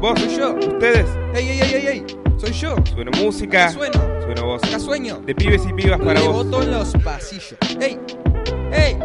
[0.00, 0.18] ¿Vos?
[0.18, 0.54] Soy yo.
[0.54, 1.06] ¿Ustedes?
[1.34, 2.06] ¡Ey, ey, ey, ey, ey!
[2.38, 2.74] Soy yo.
[2.92, 3.66] Suena música.
[3.66, 4.15] Acá sueno.
[4.26, 4.62] Suena voz.
[4.64, 5.20] Acá sueño.
[5.24, 6.44] De pibes y pibas para vos.
[6.44, 7.54] Reboto en los pasillos.
[7.80, 7.98] ¡Ey!
[8.72, 8.96] ¡Ey!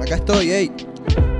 [0.00, 0.72] acá estoy, ey.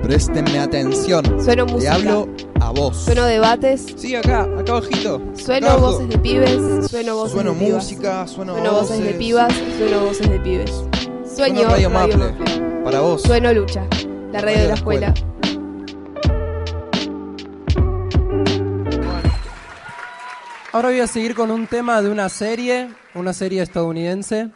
[0.02, 1.24] Préstenme atención.
[1.42, 1.94] Sueno Te música.
[1.94, 2.28] hablo
[2.61, 2.96] a vos.
[2.96, 3.86] Sueno debates.
[3.96, 5.20] Sí, acá, acá abajito.
[5.34, 6.50] Sueno Acá voces de pibes.
[6.90, 7.74] Sueno voces Sueno de pibas.
[7.84, 9.14] música, sueno voces de voces.
[9.16, 9.52] pibas.
[9.78, 10.70] Sueno voces de pibes.
[11.36, 12.16] Sueño Sueno Radio Radio Maple.
[12.16, 12.82] Maple.
[12.84, 13.22] Para vos.
[13.22, 13.82] Sueno lucha.
[14.32, 15.14] La radio de la escuela.
[20.77, 24.51] Ahora voy a seguir con un tema de una serie, una serie estadounidense.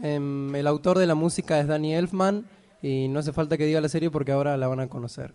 [0.00, 2.46] Em, el autor de la música es Danny Elfman
[2.82, 5.34] y no hace falta que diga la serie porque ahora la van a conocer.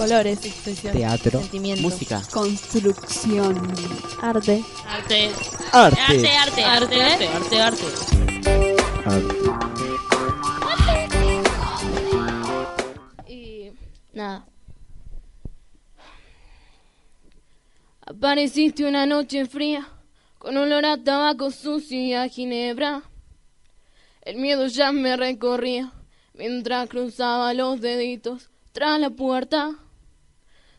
[0.00, 0.42] Colores.
[0.46, 0.96] Expresión.
[0.96, 1.40] Teatro.
[1.40, 1.82] Sentimiento.
[1.82, 2.22] Música.
[2.32, 3.54] Construcción.
[4.22, 4.64] Arte.
[4.86, 5.30] Arte.
[5.72, 6.00] Arte.
[6.00, 7.84] Arte, arte, arte, arte, arte, arte.
[13.28, 13.72] Y
[14.14, 14.46] nada.
[18.00, 19.86] Apareciste una noche fría,
[20.38, 23.02] con olor a tabaco sucio y a ginebra.
[24.22, 25.92] El miedo ya me recorría,
[26.32, 29.76] mientras cruzaba los deditos tras la puerta.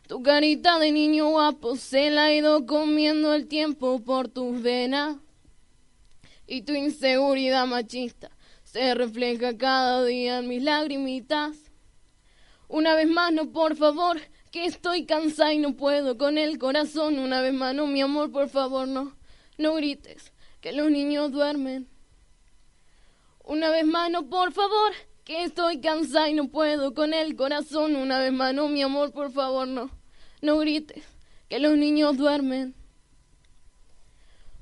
[0.08, 5.16] Tu carita de niño guapo se la ha ido comiendo el tiempo por tus venas.
[6.46, 8.30] Y tu inseguridad machista
[8.64, 11.56] se refleja cada día en mis lagrimitas.
[12.68, 14.18] Una vez más, no, por favor,
[14.50, 17.18] que estoy cansada y no puedo con el corazón.
[17.18, 19.14] Una vez más, no, mi amor, por favor, no,
[19.58, 21.86] no grites, que los niños duermen.
[23.44, 24.92] Una vez más, no, por favor,
[25.24, 27.96] que estoy cansada y no puedo con el corazón.
[27.96, 29.90] Una vez más, no, mi amor, por favor, no,
[30.40, 31.04] no grites,
[31.48, 32.74] que los niños duermen.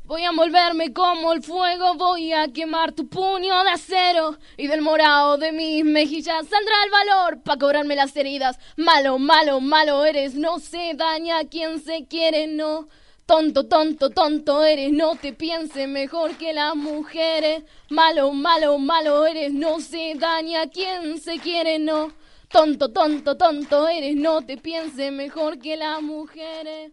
[0.04, 4.82] Voy a envolverme como el fuego, voy a quemar tu puño de acero y del
[4.82, 8.58] morado de mis mejillas saldrá el valor para cobrarme las heridas.
[8.76, 12.88] Malo, malo, malo eres, no se daña quien se quiere, no.
[13.30, 17.62] Tonto, tonto, tonto eres, no te pienses mejor que las mujeres.
[17.88, 22.10] Malo, malo, malo eres, no se daña quien se quiere, no.
[22.48, 26.90] Tonto, tonto, tonto eres, no te pienses mejor que las mujeres.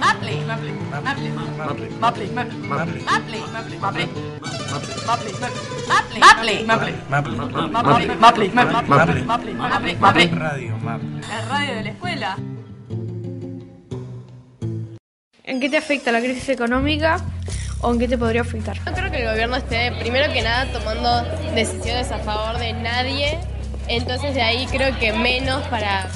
[0.00, 3.38] Maple, maple, maple, maple, maple, maple, maple, maple,
[3.80, 4.08] maple,
[6.66, 7.38] maple, maple,
[8.18, 9.48] maple, maple,
[9.98, 10.28] maple,
[11.94, 12.61] maple,
[15.44, 17.18] ¿En qué te afecta la crisis económica
[17.80, 18.76] o en qué te podría afectar?
[18.86, 21.22] Yo creo que el gobierno esté, primero que nada, tomando
[21.52, 23.38] decisiones a favor de nadie.
[23.88, 26.08] Entonces, de ahí creo que menos para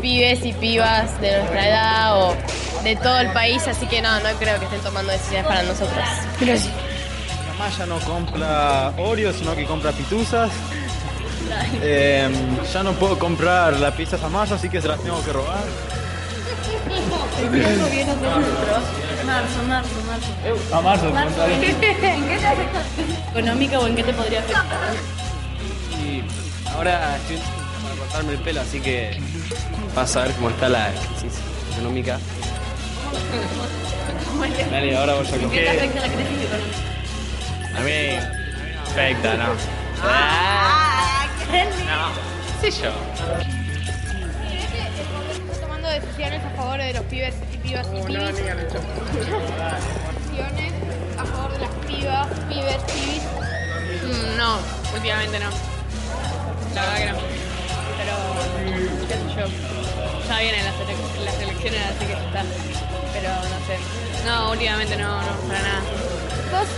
[0.00, 2.36] pibes y pibas de nuestra edad o
[2.84, 3.66] de todo el país.
[3.66, 6.04] Así que no, no creo que estén tomando decisiones para nosotros.
[6.40, 6.72] Gracias.
[7.48, 10.50] La Maya no compra Oreo, sino que compra pituzas.
[11.82, 12.30] Eh,
[12.72, 15.64] ya no puedo comprar las pizzas a Maya, así que se las tengo que robar.
[19.26, 20.74] Marzo, marzo, marzo.
[20.76, 21.54] A marzo, preguntale.
[21.70, 21.70] ¿En
[22.28, 22.82] qué te afecta?
[23.30, 24.66] ¿Económica o en qué te podría afectar?
[26.02, 26.22] Y
[26.74, 27.36] ahora estoy
[27.82, 29.20] para cortarme el pelo, así que
[29.94, 31.38] vas a ver cómo está la crisis
[31.72, 32.18] económica.
[34.70, 36.90] Dale, ahora voy a ¿En qué te afecta la crisis económica?
[37.76, 39.46] A mí, a mí no afecta, no.
[40.02, 41.26] Ah,
[41.86, 43.59] No, sí yo.
[45.90, 48.18] Decisiones a favor de los pibes y pibas y pibis.
[48.18, 48.72] acciones
[51.18, 53.22] a favor de las pibas, pibes, pibis.
[54.06, 54.58] Mm, no,
[54.94, 55.50] últimamente no.
[56.74, 57.18] La verdad que no.
[57.98, 58.14] Pero,
[59.08, 59.46] qué sé yo.
[60.28, 62.42] Ya vienen las, ele- las elecciones, así que ya está.
[63.12, 63.76] Pero no sé.
[64.26, 65.82] No, últimamente no, no, para nada.
[66.50, 66.68] ¿Vos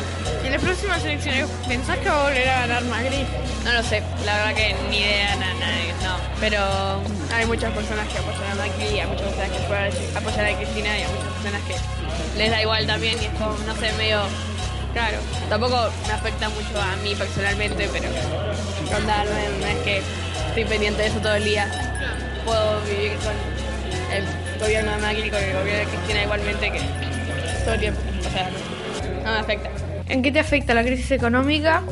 [0.45, 3.25] en las próximas elecciones pensás que va a volver a ganar Macri?
[3.65, 5.53] No lo sé, la verdad que ni idea, nada.
[6.41, 6.59] Pero
[7.35, 11.03] hay muchas personas que apoyan a Macri, hay muchas personas que apoyan- a Cristina y
[11.03, 14.23] hay muchas personas que les da igual también y es como, no sé, medio
[14.93, 15.19] Claro,
[15.49, 18.09] tampoco me afecta mucho a mí personalmente, pero
[18.95, 20.03] onda, no, es, que
[20.49, 21.67] estoy pendiente de eso todo el día.
[22.45, 23.33] Puedo vivir con
[24.13, 24.27] el
[24.61, 26.81] gobierno de Macri, con el gobierno de Cristina igualmente que
[27.65, 28.01] todo el tiempo.
[29.25, 29.71] No me afecta.
[30.09, 31.83] ¿En qué te afecta la crisis económica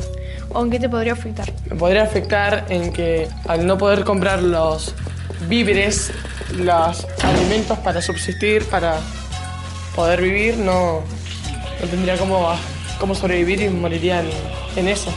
[0.49, 1.51] o en qué te podría afectar?
[1.69, 4.93] Me podría afectar en que al no poder comprar los
[5.47, 6.11] víveres,
[6.55, 8.99] los alimentos para subsistir, para
[9.95, 11.01] poder vivir, no,
[11.81, 12.49] no tendría cómo,
[12.99, 14.29] cómo sobrevivir y moriría en,
[14.75, 15.11] en eso.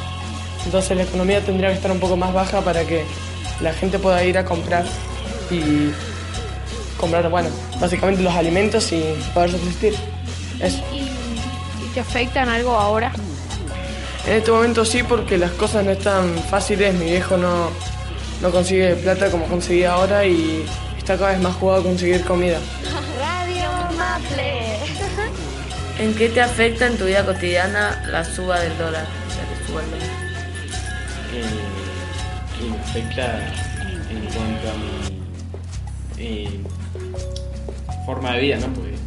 [0.65, 3.05] Entonces la economía tendría que estar un poco más baja para que
[3.61, 4.85] la gente pueda ir a comprar
[5.51, 5.91] y
[6.99, 7.51] comprar, bueno,
[7.81, 9.03] básicamente los alimentos y
[9.35, 9.95] poder subsistir.
[10.61, 10.83] Eso.
[11.95, 13.13] ¿Y te afecta en algo ahora?
[14.27, 16.93] En este momento sí, porque las cosas no están fáciles.
[16.95, 17.71] Mi viejo no,
[18.43, 20.67] no consigue plata como conseguía ahora y
[20.99, 22.59] está cada vez más jugado a conseguir comida.
[23.21, 24.79] Radio Maple.
[26.01, 29.07] ¿En qué te afecta en tu vida cotidiana la suba del dólar?
[29.29, 30.09] O sea, que suba el dólar.
[31.33, 33.39] Eh, me afecta
[34.11, 36.61] en cuanto a mi eh,
[38.05, 38.67] forma de vida, ¿no?
[38.75, 39.04] Porque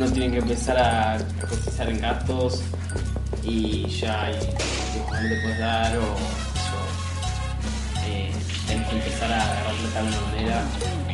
[0.00, 2.62] como uno tiene que empezar a, a en gastos
[3.42, 4.46] y ya hay que
[5.12, 6.06] no le puedes dar o yo,
[8.06, 8.32] eh,
[8.66, 10.62] tenés que empezar a agarrar plata de alguna manera
[11.08, 11.12] y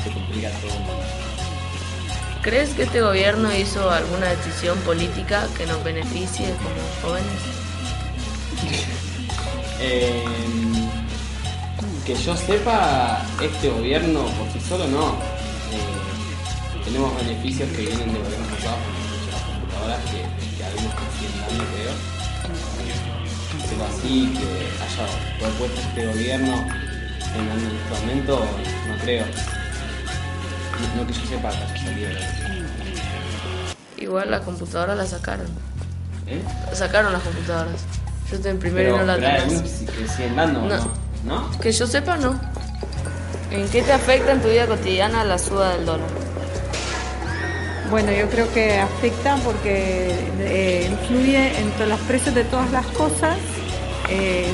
[0.02, 0.72] se complica todo.
[2.42, 7.40] ¿Crees que este gobierno hizo alguna decisión política que nos beneficie como jóvenes?
[9.80, 10.24] Eh,
[12.06, 15.33] que yo sepa, este gobierno por sí solo no.
[16.84, 22.14] Tenemos beneficios que vienen de gobiernos pasados, como las computadoras que, que algunos dando, creo.
[23.70, 24.48] Pero así que
[24.84, 26.54] haya propuesto este gobierno
[27.36, 28.40] en, este momento,
[28.86, 29.24] no creo.
[29.24, 32.10] No, no que yo sepa que salido.
[33.96, 35.46] Igual las computadoras las sacaron.
[36.26, 36.42] ¿Eh?
[36.74, 37.80] Sacaron las computadoras.
[38.30, 39.62] Yo estoy en primero Pero, y no la tengo.
[39.62, 40.90] que, siguen dando, ¿o ¿no?
[41.24, 41.58] ¿no?
[41.60, 42.38] Que yo sepa, no.
[43.50, 46.08] ¿En qué te afecta en tu vida cotidiana la suba del dólar?
[47.94, 52.84] Bueno, yo creo que afecta porque eh, influye en todos los precios de todas las
[52.86, 53.38] cosas.
[54.08, 54.52] Eh,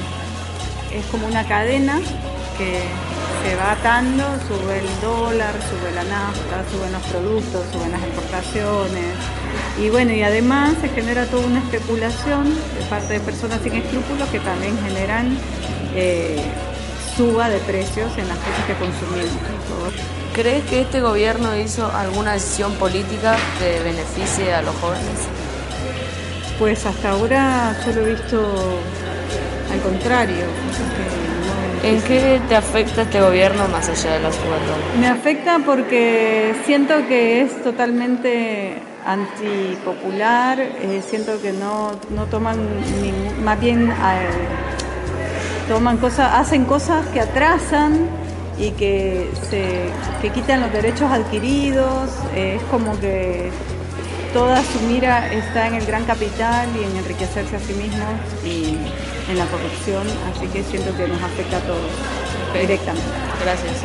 [0.93, 1.99] es como una cadena
[2.59, 2.81] que
[3.43, 9.15] se va atando, sube el dólar, sube la nafta, suben los productos, suben las exportaciones.
[9.83, 14.29] Y bueno, y además se genera toda una especulación de parte de personas sin escrúpulos
[14.29, 15.35] que también generan
[15.95, 16.37] eh,
[17.17, 20.20] suba de precios en las cosas que consumimos.
[20.35, 25.27] ¿Crees que este gobierno hizo alguna decisión política que beneficie a los jóvenes?
[26.59, 28.79] Pues hasta ahora solo he visto
[29.73, 30.45] al contrario.
[31.83, 34.99] que no- ¿En qué te afecta este gobierno más allá de la dólar?
[35.01, 38.75] Me afecta porque siento que es totalmente
[39.07, 42.57] antipopular, eh, siento que no, no toman
[43.03, 43.97] ningún- más bien eh,
[45.69, 48.09] toman cosas, hacen cosas que atrasan
[48.61, 49.91] y que se
[50.21, 53.51] que quitan los derechos adquiridos, eh, es como que
[54.33, 58.77] toda su mira está en el gran capital y en enriquecerse a sí mismos y
[59.31, 61.91] en la corrupción, así que siento que nos afecta a todos
[62.53, 63.09] directamente.
[63.43, 63.85] Gracias.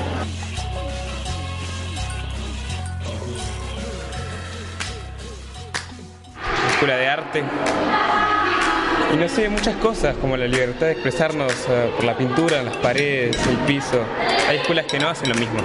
[6.75, 7.43] escuela de arte.
[9.13, 12.75] Y no sé, muchas cosas, como la libertad de expresarnos eh, por la pintura, las
[12.77, 14.03] paredes, el piso.
[14.49, 15.59] Hay escuelas que no hacen lo mismo.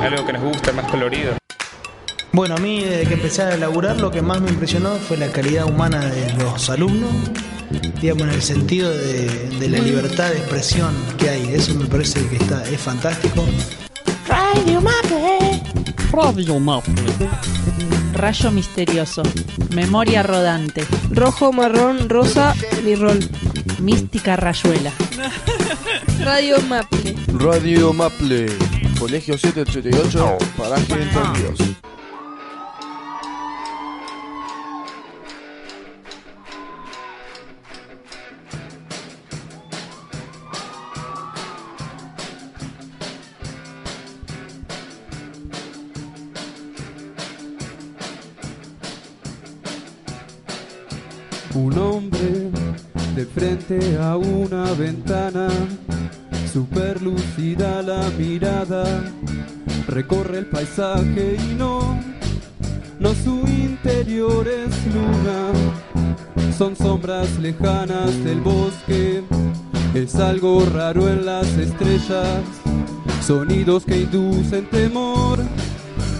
[0.00, 1.36] Algo que nos gusta, más colorido.
[2.32, 5.30] Bueno, a mí desde que empecé a laburar lo que más me impresionó fue la
[5.30, 7.10] calidad humana de los alumnos,
[8.00, 11.54] digamos en el sentido de, de la libertad de expresión que hay.
[11.54, 13.44] Eso me parece que está, es fantástico.
[14.28, 15.51] Radio Maple.
[16.12, 16.94] Radio Maple.
[18.12, 19.22] Rayo misterioso.
[19.74, 20.86] Memoria rodante.
[21.10, 22.54] Rojo, marrón, rosa,
[22.84, 23.18] mi rol.
[23.80, 24.92] Mística rayuela.
[26.24, 27.16] Radio Maple.
[27.38, 28.46] Radio Maple,
[28.98, 31.71] Colegio 788, Paraje Entre Ríos.
[54.00, 55.46] A una ventana,
[56.52, 59.04] super lúcida la mirada,
[59.86, 62.00] recorre el paisaje y no,
[62.98, 65.52] no su interior es luna,
[66.58, 69.22] son sombras lejanas del bosque,
[69.94, 72.42] es algo raro en las estrellas,
[73.24, 75.38] sonidos que inducen temor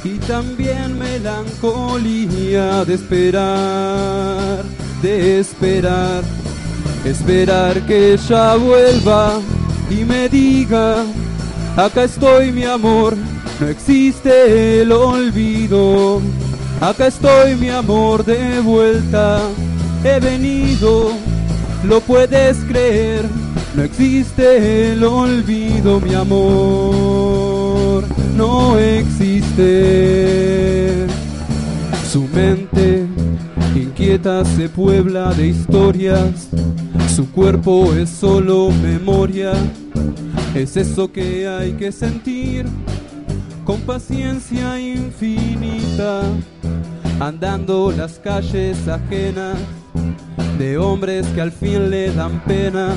[0.04, 4.64] y también melancolía de esperar,
[5.02, 6.22] de esperar,
[7.04, 9.40] esperar que ella vuelva
[9.90, 11.04] y me diga,
[11.76, 13.16] acá estoy mi amor,
[13.60, 16.20] no existe el olvido,
[16.80, 19.40] acá estoy mi amor de vuelta,
[20.04, 21.12] he venido,
[21.84, 23.24] lo puedes creer,
[23.74, 28.04] no existe el olvido mi amor,
[28.36, 29.62] no existe.
[32.10, 33.06] Su mente
[33.80, 36.48] inquieta se puebla de historias,
[37.14, 39.52] su cuerpo es solo memoria,
[40.54, 42.66] es eso que hay que sentir
[43.64, 46.22] con paciencia infinita,
[47.20, 49.56] andando las calles ajenas
[50.58, 52.94] de hombres que al fin le dan pena,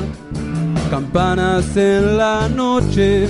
[0.89, 3.27] campanas en la noche,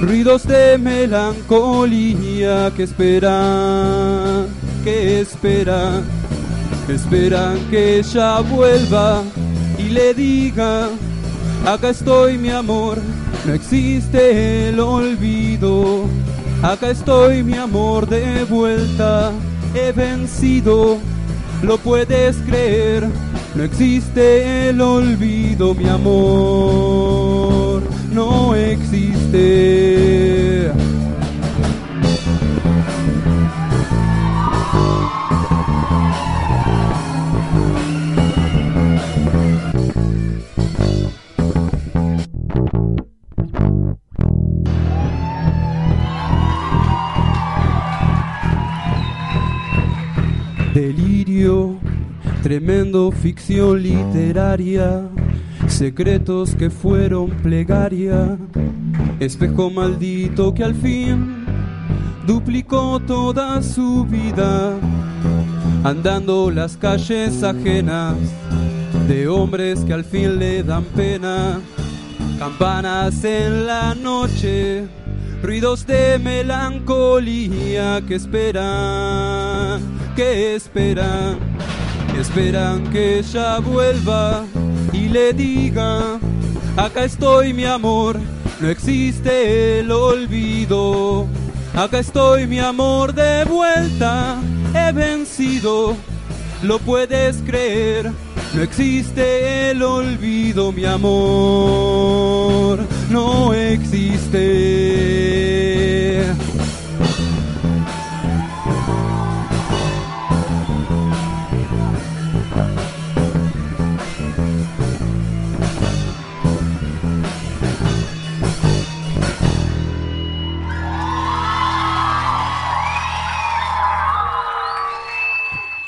[0.00, 4.46] ruidos de melancolía que esperan,
[4.84, 6.04] que esperan,
[6.88, 9.22] esperan que ella vuelva
[9.78, 10.88] y le diga,
[11.66, 12.98] acá estoy mi amor,
[13.44, 16.04] no existe el olvido,
[16.62, 19.32] acá estoy mi amor de vuelta,
[19.74, 20.98] he vencido,
[21.62, 23.08] lo puedes creer,
[23.54, 27.82] no existe el olvido mi amor,
[28.12, 30.06] no existe.
[52.42, 55.08] Tremendo ficción literaria,
[55.68, 58.36] secretos que fueron plegaria,
[59.20, 61.44] espejo maldito que al fin
[62.26, 64.74] duplicó toda su vida,
[65.84, 68.16] andando las calles ajenas
[69.06, 71.60] de hombres que al fin le dan pena,
[72.40, 74.88] campanas en la noche,
[75.46, 79.80] ruidos de melancolía que esperan,
[80.16, 81.38] que esperan,
[82.18, 84.44] esperan que ella vuelva
[84.92, 86.18] y le diga,
[86.76, 88.18] acá estoy mi amor,
[88.60, 91.28] no existe el olvido,
[91.76, 94.40] acá estoy mi amor de vuelta,
[94.74, 95.96] he vencido,
[96.64, 98.10] lo puedes creer,
[98.52, 102.80] no existe el olvido mi amor,
[103.10, 104.96] no existe.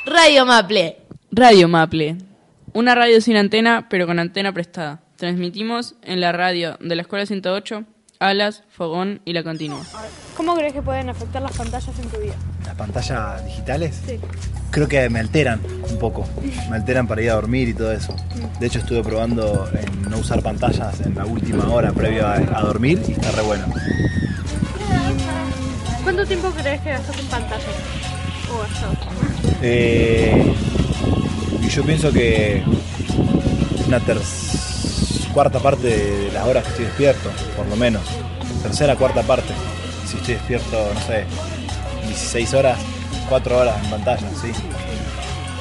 [0.04, 0.96] Radio Maple.
[1.30, 2.16] Radio Maple.
[2.74, 5.07] Una radio sin antena, pero con antena prestada.
[5.22, 7.82] Transmitimos en la radio de la Escuela 108,
[8.20, 9.80] Alas, Fogón y La Continua.
[10.36, 12.34] ¿Cómo crees que pueden afectar las pantallas en tu vida?
[12.64, 14.00] ¿Las pantallas digitales?
[14.06, 14.20] Sí.
[14.70, 15.60] Creo que me alteran
[15.90, 16.24] un poco.
[16.70, 18.14] Me alteran para ir a dormir y todo eso.
[18.60, 22.62] De hecho, estuve probando en no usar pantallas en la última hora previa a, a
[22.62, 23.66] dormir y está re bueno.
[26.04, 27.66] ¿Cuánto tiempo crees que gastas en pantallas?
[28.52, 29.58] O.
[29.62, 30.54] Eh,
[31.60, 32.62] y yo pienso que
[33.88, 34.16] una ter-
[35.38, 38.02] cuarta parte de las horas que estoy despierto, por lo menos.
[38.60, 39.54] Tercera, cuarta parte.
[40.04, 41.26] Si estoy despierto, no sé,
[42.08, 42.76] 16 horas,
[43.28, 44.50] 4 horas en pantalla, sí.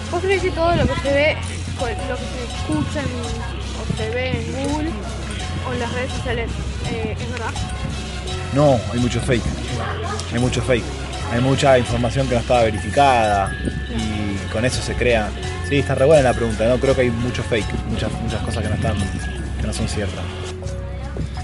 [0.10, 1.38] ¿Vos crees que todo lo que se ve,
[1.80, 4.90] lo que se escucha en- o se ve en Google
[5.70, 6.50] o en las redes sociales
[6.92, 7.52] eh, es verdad?
[8.56, 9.44] No, hay mucho fake.
[10.34, 10.84] Hay mucho fake.
[11.34, 13.52] Hay mucha información que no estaba verificada
[13.96, 15.30] y con eso se crea.
[15.70, 16.80] Sí, está re buena la pregunta, ¿no?
[16.80, 18.96] Creo que hay mucho fake, muchas, muchas cosas que no están,
[19.68, 20.24] no son ciertas.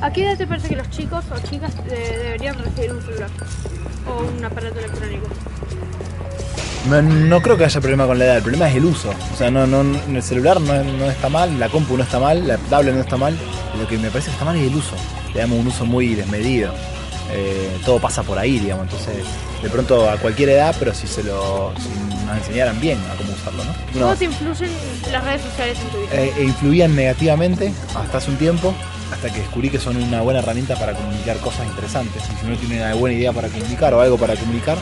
[0.01, 3.30] ¿A qué edad te parece que los chicos o chicas eh, deberían recibir un celular
[4.07, 5.28] o un aparato electrónico?
[6.89, 9.13] No, no creo que haya problema con la edad, el problema es el uso.
[9.34, 12.47] O sea, no, no, el celular no, no está mal, la compu no está mal,
[12.47, 13.38] la tablet no está mal.
[13.78, 14.95] Lo que me parece que está mal es el uso.
[15.34, 16.74] Le damos un uso muy desmedido.
[17.32, 18.86] Eh, todo pasa por ahí, digamos.
[18.86, 19.26] Entonces,
[19.61, 21.74] de pronto a cualquier edad, pero si se lo.
[21.78, 23.73] Si nos enseñaran bien a cómo usarlo, ¿no?
[23.93, 24.69] ¿Cómo No, te influyen
[25.11, 26.09] las redes sociales en tu vida?
[26.21, 28.73] eh, e influían negativamente hasta hace un tiempo,
[29.11, 32.21] hasta que descubrí que son una buena herramienta para comunicar cosas interesantes.
[32.34, 34.77] Y si uno tiene una buena idea para comunicar o algo para comunicar,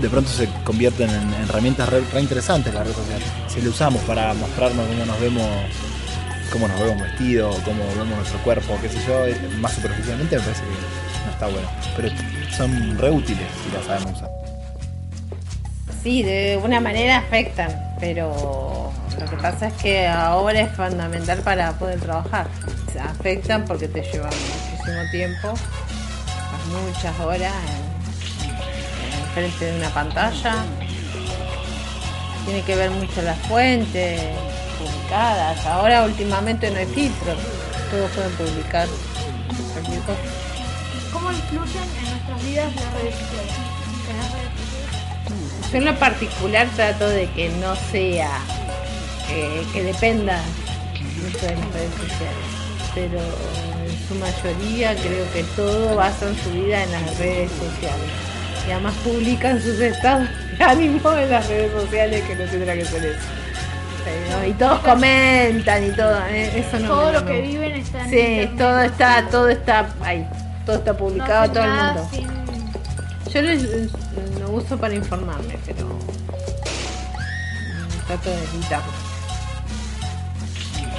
[0.00, 3.26] de pronto se convierten en, en herramientas re, re interesantes las redes sociales.
[3.48, 5.46] Si lo usamos para mostrarnos cómo nos vemos,
[6.52, 10.42] cómo nos vemos vestidos, cómo vemos nuestro cuerpo, qué sé yo, eh, más superficialmente me
[10.42, 11.68] parece que no está bueno.
[11.96, 12.08] Pero
[12.56, 14.30] son re útiles si las sabemos usar.
[16.02, 17.70] Sí, de una manera afectan,
[18.00, 22.46] pero lo que pasa es que ahora es fundamental para poder trabajar.
[22.98, 25.54] Afectan porque te llevan muchísimo tiempo,
[26.86, 30.64] muchas horas en, en frente de una pantalla.
[32.46, 34.22] Tiene que ver mucho las fuentes
[34.78, 35.66] publicadas.
[35.66, 37.36] Ahora últimamente no hay filtros,
[37.90, 38.88] todos pueden publicar.
[41.12, 43.79] ¿Cómo influyen en nuestras vidas las redes sociales?
[45.72, 48.30] Yo en lo particular trato de que no sea,
[49.30, 50.40] eh, que dependa
[51.22, 52.46] mucho de las redes sociales,
[52.94, 58.10] pero en su mayoría creo que todo basan su vida en las redes sociales.
[58.66, 62.84] Y además publican sus estados de ánimo en las redes sociales que no tendrá que
[62.84, 63.18] ser eso.
[64.48, 68.02] Y todos comentan y todo, eh, eso no Todo me- lo no que viven está
[68.04, 70.26] en Sí, todo está, todo está ahí,
[70.66, 72.08] todo está publicado, No todo el mundo.
[72.10, 72.39] sin-
[73.32, 73.50] Yo lo,
[74.40, 75.98] lo uso para informarme, pero mm,
[78.06, 78.92] trato de evitarlo.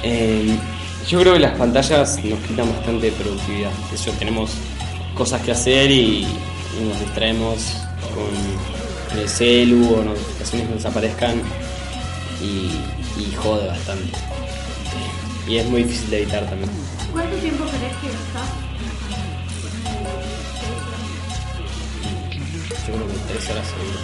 [0.02, 0.56] Eh,
[1.08, 3.70] yo creo que las pantallas nos quitan bastante productividad.
[3.90, 4.52] De hecho, tenemos
[5.14, 7.76] cosas que hacer y, y nos distraemos
[8.14, 11.34] con el celu o notificaciones que nos aparezcan
[12.40, 12.70] y,
[13.20, 14.18] y jode bastante.
[15.46, 16.70] Y es muy difícil de evitar también.
[17.12, 18.48] ¿Cuánto tiempo crees que estás?
[23.28, 23.98] Tres horas seguro.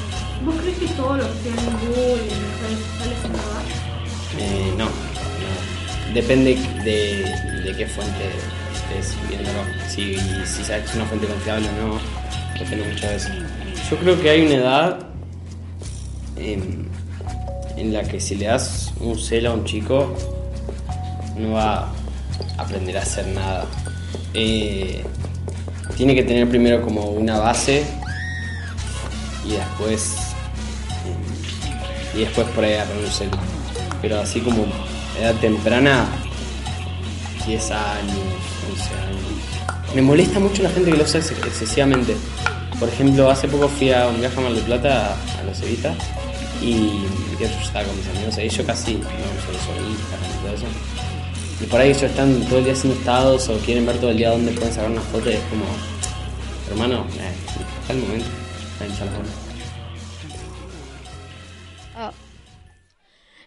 [0.45, 3.65] ¿Vos crees que todo lo que sea en Google y las redes sociales es verdad?
[4.39, 6.15] Eh, no, no.
[6.15, 8.31] Depende de, de qué fuente
[8.75, 9.59] estés viéndolo.
[9.89, 10.15] Si,
[10.47, 11.99] si sabes que es una fuente confiable o no,
[12.59, 13.33] depende muchas veces.
[13.91, 14.99] Yo creo que hay una edad
[16.37, 16.89] en,
[17.77, 20.15] en la que si le das un celo a un chico,
[21.37, 21.89] no va a
[22.57, 23.67] aprender a hacer nada.
[24.35, 25.05] Eh,
[25.97, 27.85] tiene que tener primero como una base
[29.49, 30.17] y después
[32.15, 33.31] y después por ahí agarrar un celu.
[34.03, 34.65] Pero así como
[35.21, 36.07] edad temprana,
[37.47, 38.17] 10 años,
[38.71, 39.95] 11 años.
[39.95, 42.17] Me molesta mucho la gente que lo usa ex- excesivamente.
[42.79, 45.95] Por ejemplo, hace poco fui a un viaje a Mar del Plata, a Los Evita,
[46.63, 47.01] y
[47.41, 50.67] yo estaba con mis amigos ahí, yo casi no los Instagram y todo eso.
[51.61, 54.31] Y por ahí ellos están todo el día estados o quieren ver todo el día
[54.31, 55.65] dónde pueden sacar una foto y es como,
[56.71, 57.33] hermano, eh,
[57.81, 58.27] está el momento,
[61.95, 62.13] Ah.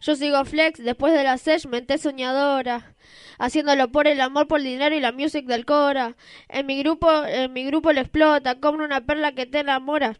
[0.01, 2.95] Yo sigo Flex después de la sesh, mente soñadora.
[3.37, 6.15] Haciéndolo por el amor, por el dinero y la music del Cora.
[6.49, 10.17] En mi grupo, en mi grupo lo explota, como una perla que te enamora.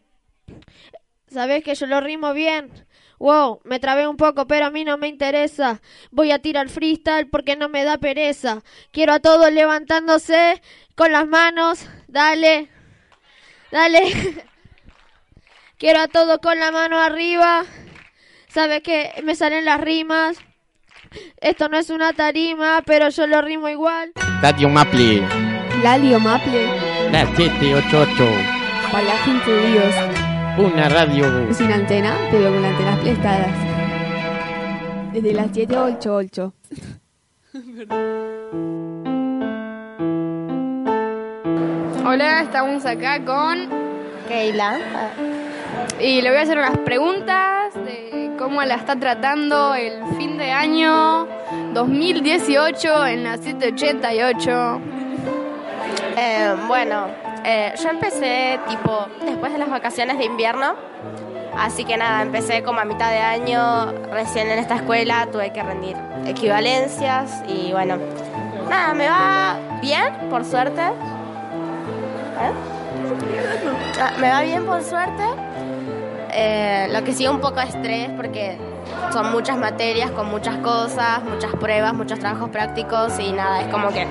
[1.28, 2.70] Sabes que yo lo rimo bien.
[3.18, 5.80] Wow, me trabé un poco, pero a mí no me interesa.
[6.10, 8.62] Voy a tirar freestyle porque no me da pereza.
[8.90, 10.60] Quiero a todos levantándose
[10.94, 11.86] con las manos.
[12.08, 12.68] Dale,
[13.70, 14.44] dale.
[15.82, 17.64] Quiero a todos con la mano arriba.
[18.46, 20.36] Sabes que me salen las rimas.
[21.40, 24.12] Esto no es una tarima, pero yo lo rimo igual.
[24.40, 25.26] Radio Maple,
[25.82, 26.68] Radio Maple,
[27.10, 28.24] la 788,
[28.92, 29.92] para la gente de Dios.
[30.58, 33.50] una radio Sin antena, pero con antenas prestadas.
[35.12, 36.54] Desde las 788.
[42.06, 43.68] Hola, estamos acá con
[44.28, 44.78] Keila.
[46.02, 50.50] Y le voy a hacer unas preguntas de cómo la está tratando el fin de
[50.50, 51.28] año
[51.74, 54.80] 2018 en la 788.
[56.18, 57.06] Eh, bueno,
[57.44, 60.74] eh, yo empecé tipo después de las vacaciones de invierno.
[61.56, 65.62] Así que nada, empecé como a mitad de año, recién en esta escuela tuve que
[65.62, 65.96] rendir
[66.26, 67.98] equivalencias y bueno,
[68.68, 70.82] nada, me va bien, por suerte.
[70.82, 72.52] ¿Eh?
[74.00, 75.22] Ah, Me va bien, por suerte.
[76.34, 78.56] Eh, lo que sí un poco de estrés porque
[79.12, 83.90] son muchas materias con muchas cosas, muchas pruebas, muchos trabajos prácticos y nada, es como
[83.90, 84.06] que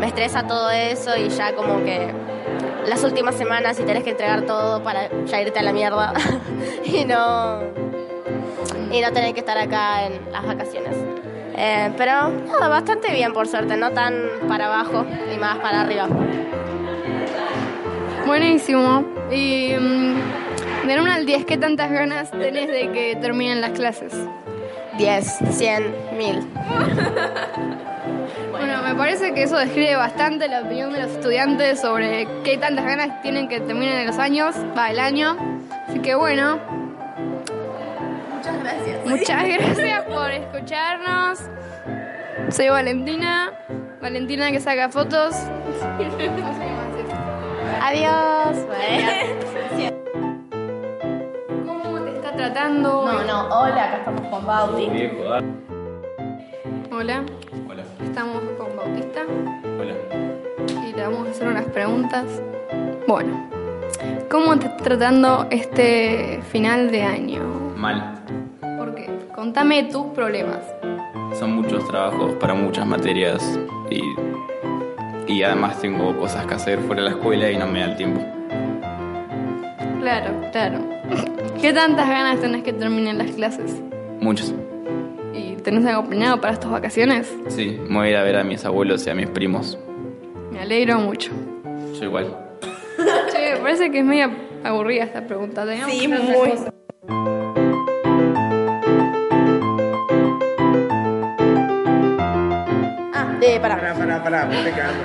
[0.00, 2.12] me estresa todo eso y ya como que
[2.86, 6.12] las últimas semanas y tenés que entregar todo para ya irte a la mierda
[6.84, 7.60] y no
[8.90, 10.96] y no tener que estar acá en las vacaciones.
[11.56, 14.14] Eh, pero nada, bastante bien por suerte, no tan
[14.48, 16.08] para abajo y más para arriba.
[18.26, 19.04] Buenísimo.
[19.30, 20.49] Y mm,
[20.86, 24.12] Del 1 al 10, ¿qué tantas ganas tenés de que terminen las clases?
[24.98, 26.46] 10, 100, 1000.
[28.50, 32.84] Bueno, me parece que eso describe bastante la opinión de los estudiantes sobre qué tantas
[32.84, 35.36] ganas tienen que terminen los años, va, el año.
[35.88, 36.58] Así que bueno,
[38.34, 39.06] Muchas gracias.
[39.06, 41.38] muchas gracias por escucharnos.
[42.50, 43.52] Soy Valentina,
[44.00, 45.34] Valentina que saca fotos.
[47.82, 48.56] Adiós.
[48.66, 49.99] ¿Cómo te está
[52.40, 53.04] tratando?
[53.04, 54.88] No, no, hola, acá estamos con Bauti.
[56.90, 57.22] Hola.
[57.68, 57.82] Hola.
[58.02, 59.20] Estamos con Bautista
[59.78, 59.94] Hola.
[60.86, 62.24] y le vamos a hacer unas preguntas.
[63.06, 63.46] Bueno,
[64.30, 67.42] ¿cómo te está tratando este final de año?
[67.76, 68.14] Mal.
[68.78, 69.10] ¿Por qué?
[69.34, 70.60] Contame tus problemas.
[71.38, 73.58] Son muchos trabajos para muchas materias
[73.90, 74.00] y,
[75.26, 77.96] y además tengo cosas que hacer fuera de la escuela y no me da el
[77.96, 78.39] tiempo.
[80.00, 80.78] Claro, claro.
[81.60, 83.80] ¿Qué tantas ganas tenés que terminen las clases?
[84.20, 84.54] Muchos.
[85.34, 87.32] ¿Y tenés algo planeado para estas vacaciones?
[87.48, 89.78] Sí, me voy a ir a ver a mis abuelos y a mis primos.
[90.50, 91.30] Me alegro mucho.
[91.98, 92.34] Yo igual.
[93.30, 94.30] Che, me parece que es media
[94.64, 95.64] aburrida esta pregunta.
[95.64, 96.72] Teníamos Sí, que hacer otra
[97.18, 97.70] muy.
[103.12, 103.76] Ah, eh, pará.
[103.76, 105.04] Pará, pará, pará, me estoy cagando.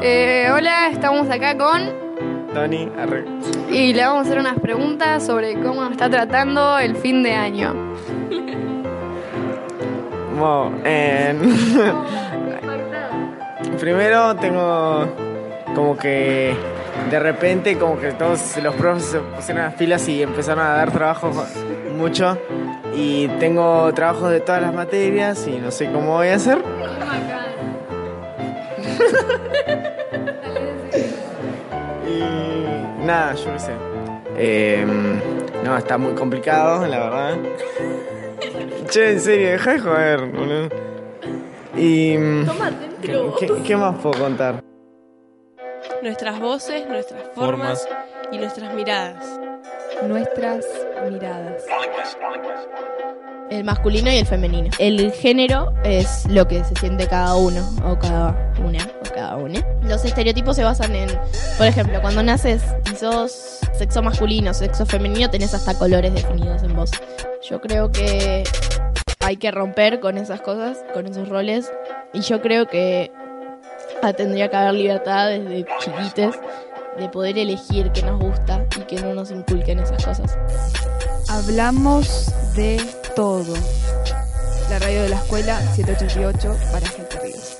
[0.00, 1.82] Eh, hola, estamos acá con
[2.54, 3.24] Tony, arre.
[3.70, 7.34] y le vamos a hacer unas preguntas sobre cómo nos está tratando el fin de
[7.34, 7.74] año.
[10.84, 11.40] En-
[13.80, 15.06] primero tengo
[15.74, 16.54] como que
[17.10, 20.92] de repente como que todos los profes se pusieron las pilas y empezaron a dar
[20.92, 21.30] trabajo
[21.96, 22.38] mucho
[22.94, 26.58] y tengo trabajos de todas las materias y no sé cómo voy a hacer.
[33.04, 33.72] nada, yo qué sé.
[34.36, 35.20] Em,
[35.64, 37.36] no, está muy complicado, la verdad.
[38.88, 40.68] Che, en serio, deja de joder, boludo.
[41.76, 42.16] Y.
[43.02, 44.62] ¿qué, qué- qué más puedo contar?
[46.02, 47.88] Nuestras voces, nuestras formas,
[48.32, 49.40] y nuestras miradas.
[50.06, 50.64] Nuestras
[51.10, 51.64] miradas.
[53.50, 54.70] El masculino y el femenino.
[54.78, 59.66] El género es lo que se siente cada uno o cada una o cada una.
[59.82, 61.08] Los estereotipos se basan en,
[61.56, 66.76] por ejemplo, cuando naces y sos sexo masculino, sexo femenino, tenés hasta colores definidos en
[66.76, 66.90] vos.
[67.48, 68.44] Yo creo que
[69.20, 71.72] hay que romper con esas cosas, con esos roles.
[72.12, 73.10] Y yo creo que
[74.02, 76.38] ah, tendría que haber libertad desde chiquites
[76.98, 80.38] de poder elegir qué nos gusta y que no nos inculquen esas cosas.
[81.30, 82.80] Hablamos de
[83.14, 83.52] todo.
[84.70, 87.58] La radio de la escuela 788 para gente Ríos.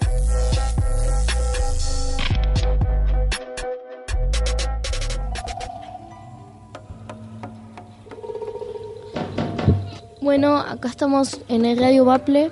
[10.22, 12.50] Bueno, acá estamos en el Radio Baple.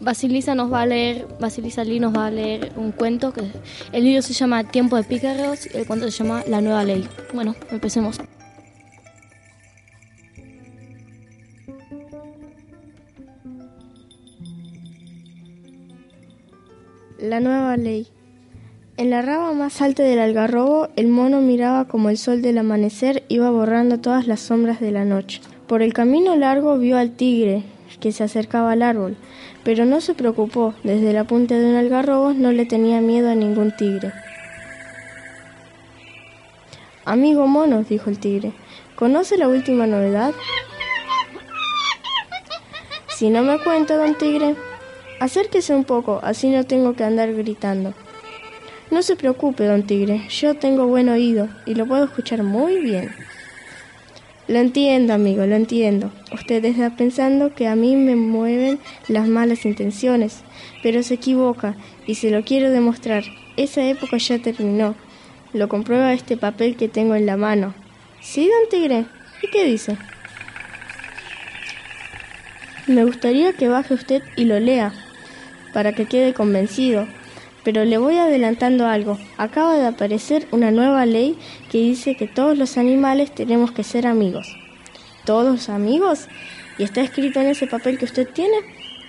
[0.00, 3.42] Basilisa nos va a leer, Basilisa Lee nos va a leer un cuento que
[3.92, 7.06] el libro se llama Tiempo de Pícaros y el cuento se llama La Nueva Ley.
[7.34, 8.20] Bueno, empecemos.
[17.26, 18.06] La nueva ley.
[18.96, 23.24] En la rama más alta del algarrobo, el mono miraba como el sol del amanecer
[23.26, 25.40] iba borrando todas las sombras de la noche.
[25.66, 27.64] Por el camino largo vio al tigre,
[27.98, 29.16] que se acercaba al árbol,
[29.64, 33.34] pero no se preocupó, desde la punta de un algarrobo no le tenía miedo a
[33.34, 34.12] ningún tigre.
[37.04, 38.52] Amigo mono, dijo el tigre,
[38.94, 40.32] ¿conoce la última novedad?
[43.08, 44.54] Si no me cuenta, don tigre,
[45.20, 47.94] acérquese un poco, así no tengo que andar gritando.
[48.90, 53.10] No se preocupe, don Tigre, yo tengo buen oído y lo puedo escuchar muy bien.
[54.48, 56.12] Lo entiendo, amigo, lo entiendo.
[56.32, 60.42] Usted está pensando que a mí me mueven las malas intenciones,
[60.84, 61.74] pero se equivoca
[62.06, 63.24] y se lo quiero demostrar.
[63.56, 64.94] Esa época ya terminó.
[65.52, 67.74] Lo comprueba este papel que tengo en la mano.
[68.20, 69.06] ¿Sí, don Tigre?
[69.42, 69.96] ¿Y qué dice?
[72.86, 74.92] Me gustaría que baje usted y lo lea,
[75.72, 77.06] para que quede convencido.
[77.64, 79.18] Pero le voy adelantando algo.
[79.36, 81.36] Acaba de aparecer una nueva ley
[81.70, 84.56] que dice que todos los animales tenemos que ser amigos.
[85.24, 86.28] ¿Todos amigos?
[86.78, 88.56] ¿Y está escrito en ese papel que usted tiene?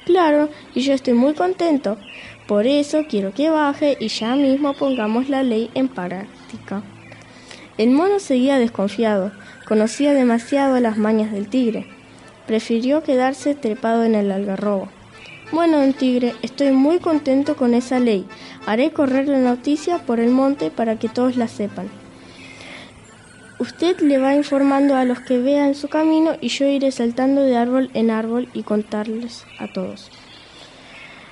[0.05, 1.97] Claro, y yo estoy muy contento.
[2.47, 6.81] Por eso quiero que baje y ya mismo pongamos la ley en práctica.
[7.77, 9.31] El mono seguía desconfiado.
[9.67, 11.85] Conocía demasiado las mañas del tigre.
[12.47, 14.89] Prefirió quedarse trepado en el algarrobo.
[15.51, 18.25] Bueno, don Tigre, estoy muy contento con esa ley.
[18.65, 21.89] Haré correr la noticia por el monte para que todos la sepan.
[23.57, 27.41] Usted le va informando a los que vea en su camino y yo iré saltando
[27.41, 30.11] de árbol en árbol y contarles a todos.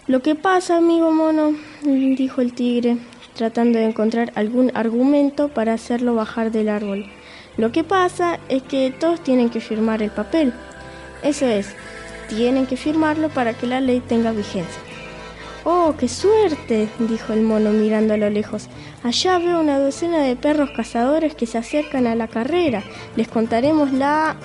[0.07, 1.53] Lo que pasa, amigo mono,
[1.84, 2.97] dijo el tigre,
[3.36, 7.05] tratando de encontrar algún argumento para hacerlo bajar del árbol.
[7.57, 10.53] Lo que pasa es que todos tienen que firmar el papel.
[11.22, 11.76] Eso es,
[12.28, 14.82] tienen que firmarlo para que la ley tenga vigencia.
[15.63, 16.88] ¡Oh, qué suerte!
[16.99, 18.67] dijo el mono mirando a lo lejos.
[19.03, 22.84] Allá veo una docena de perros cazadores que se acercan a la carrera.
[23.15, 24.36] Les contaremos la...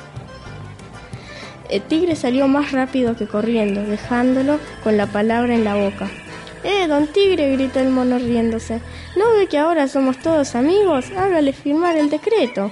[1.69, 6.09] El tigre salió más rápido que corriendo, dejándolo con la palabra en la boca.
[6.65, 7.53] ¡Eh, don Tigre!
[7.53, 8.81] gritó el mono riéndose.
[9.17, 11.11] ¿No ve que ahora somos todos amigos?
[11.17, 12.71] Hágale firmar el decreto.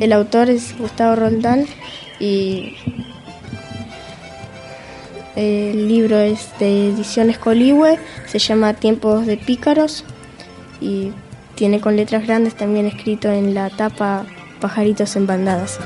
[0.00, 1.66] El autor es Gustavo Roldán
[2.20, 2.74] y
[5.36, 10.04] el libro es de Ediciones Coligüe, se llama Tiempos de Pícaros
[10.80, 11.12] y
[11.54, 14.26] tiene con letras grandes también escrito en la tapa
[14.60, 15.78] Pajaritos en bandadas.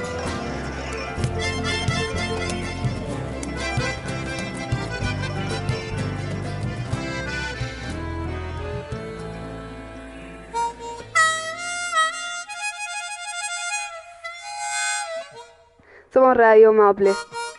[16.30, 17.12] Somos Radio Maple.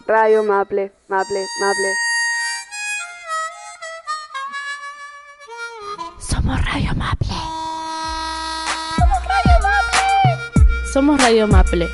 [0.07, 1.93] Radio Maple, Maple, Maple.
[6.17, 7.27] Somos Radio Maple.
[8.95, 10.93] Somos Radio Maple.
[10.93, 11.89] Somos Radio Maple.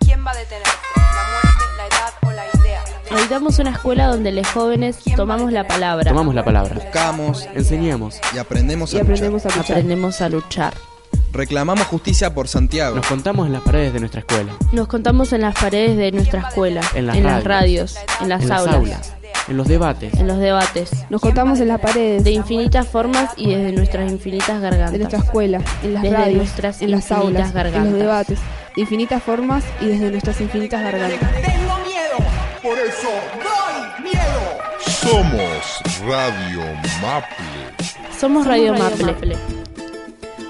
[0.00, 0.70] ¿Quién va a detenerte?
[0.96, 2.84] ¿La muerte, la edad o la idea?
[3.10, 6.10] Habitamos una escuela donde los jóvenes tomamos la palabra.
[6.10, 6.74] Tomamos la palabra.
[6.74, 9.52] Buscamos, enseñamos y aprendemos a y aprendemos luchar.
[9.52, 9.76] a luchar.
[9.76, 10.74] Aprendemos a luchar.
[11.34, 12.94] Reclamamos justicia por Santiago.
[12.94, 14.52] Nos contamos en las paredes de nuestra escuela.
[14.70, 18.48] Nos contamos en las paredes de nuestra escuela, En las radios, radios, en las en
[18.48, 19.12] las aulas,
[19.48, 20.14] en los debates.
[20.14, 20.90] en los debates.
[21.10, 24.92] Nos contamos en las paredes De infinitas formas y desde nuestras infinitas gargantas.
[24.92, 27.90] de nuestra escuela, en las Desde radios, nuestras en las aulas, en gargantas.
[27.90, 28.38] los debates,
[28.76, 31.18] de infinitas formas y desde nuestras infinitas gargantas.
[31.32, 32.16] Tengo miedo,
[32.62, 33.08] por eso
[33.42, 34.40] doy miedo.
[34.86, 36.62] Somos Radio
[37.02, 37.86] Maple.
[38.20, 39.63] Somos Radio Radio Maple.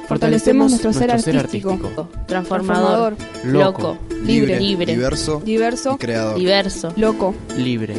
[0.08, 1.78] Fortalecemos nuestro ser artístico,
[2.26, 6.38] Transformador, transformador, loco, libre, libre, diverso, diverso, y creador.
[6.38, 7.34] diverso, loco.
[7.56, 7.94] Libre.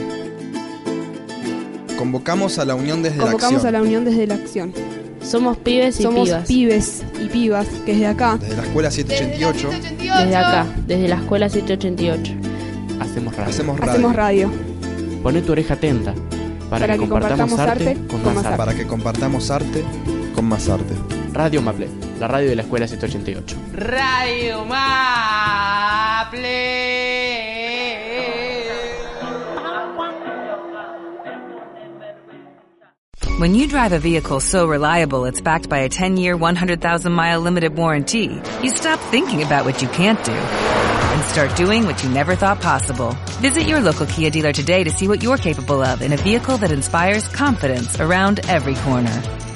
[1.97, 3.73] Convocamos a la unión desde Convocamos la a acción.
[3.73, 4.73] la unión desde la acción.
[5.23, 6.47] Somos pibes y Somos pibas.
[6.47, 9.69] pibes y pibas que desde acá, Desde la escuela 788
[10.19, 12.33] Desde acá, desde la escuela 788.
[12.99, 13.49] Hacemos radio.
[13.49, 13.91] hacemos radio.
[13.91, 14.51] hacemos radio.
[15.23, 16.13] Poné tu oreja atenta
[16.69, 18.57] para, que, compartamos arte con más arte.
[18.57, 19.83] Para que compartamos arte
[20.35, 20.93] con más arte.
[21.31, 21.87] Radio Maple,
[22.19, 23.55] la radio de la escuela 788.
[23.73, 24.65] Radio
[33.37, 37.41] When you drive a vehicle so reliable it's backed by a 10 year, 100,000 mile
[37.41, 42.09] limited warranty, you stop thinking about what you can't do and start doing what you
[42.09, 43.15] never thought possible.
[43.41, 46.57] Visit your local Kia dealer today to see what you're capable of in a vehicle
[46.59, 49.44] that inspires confidence around every corner.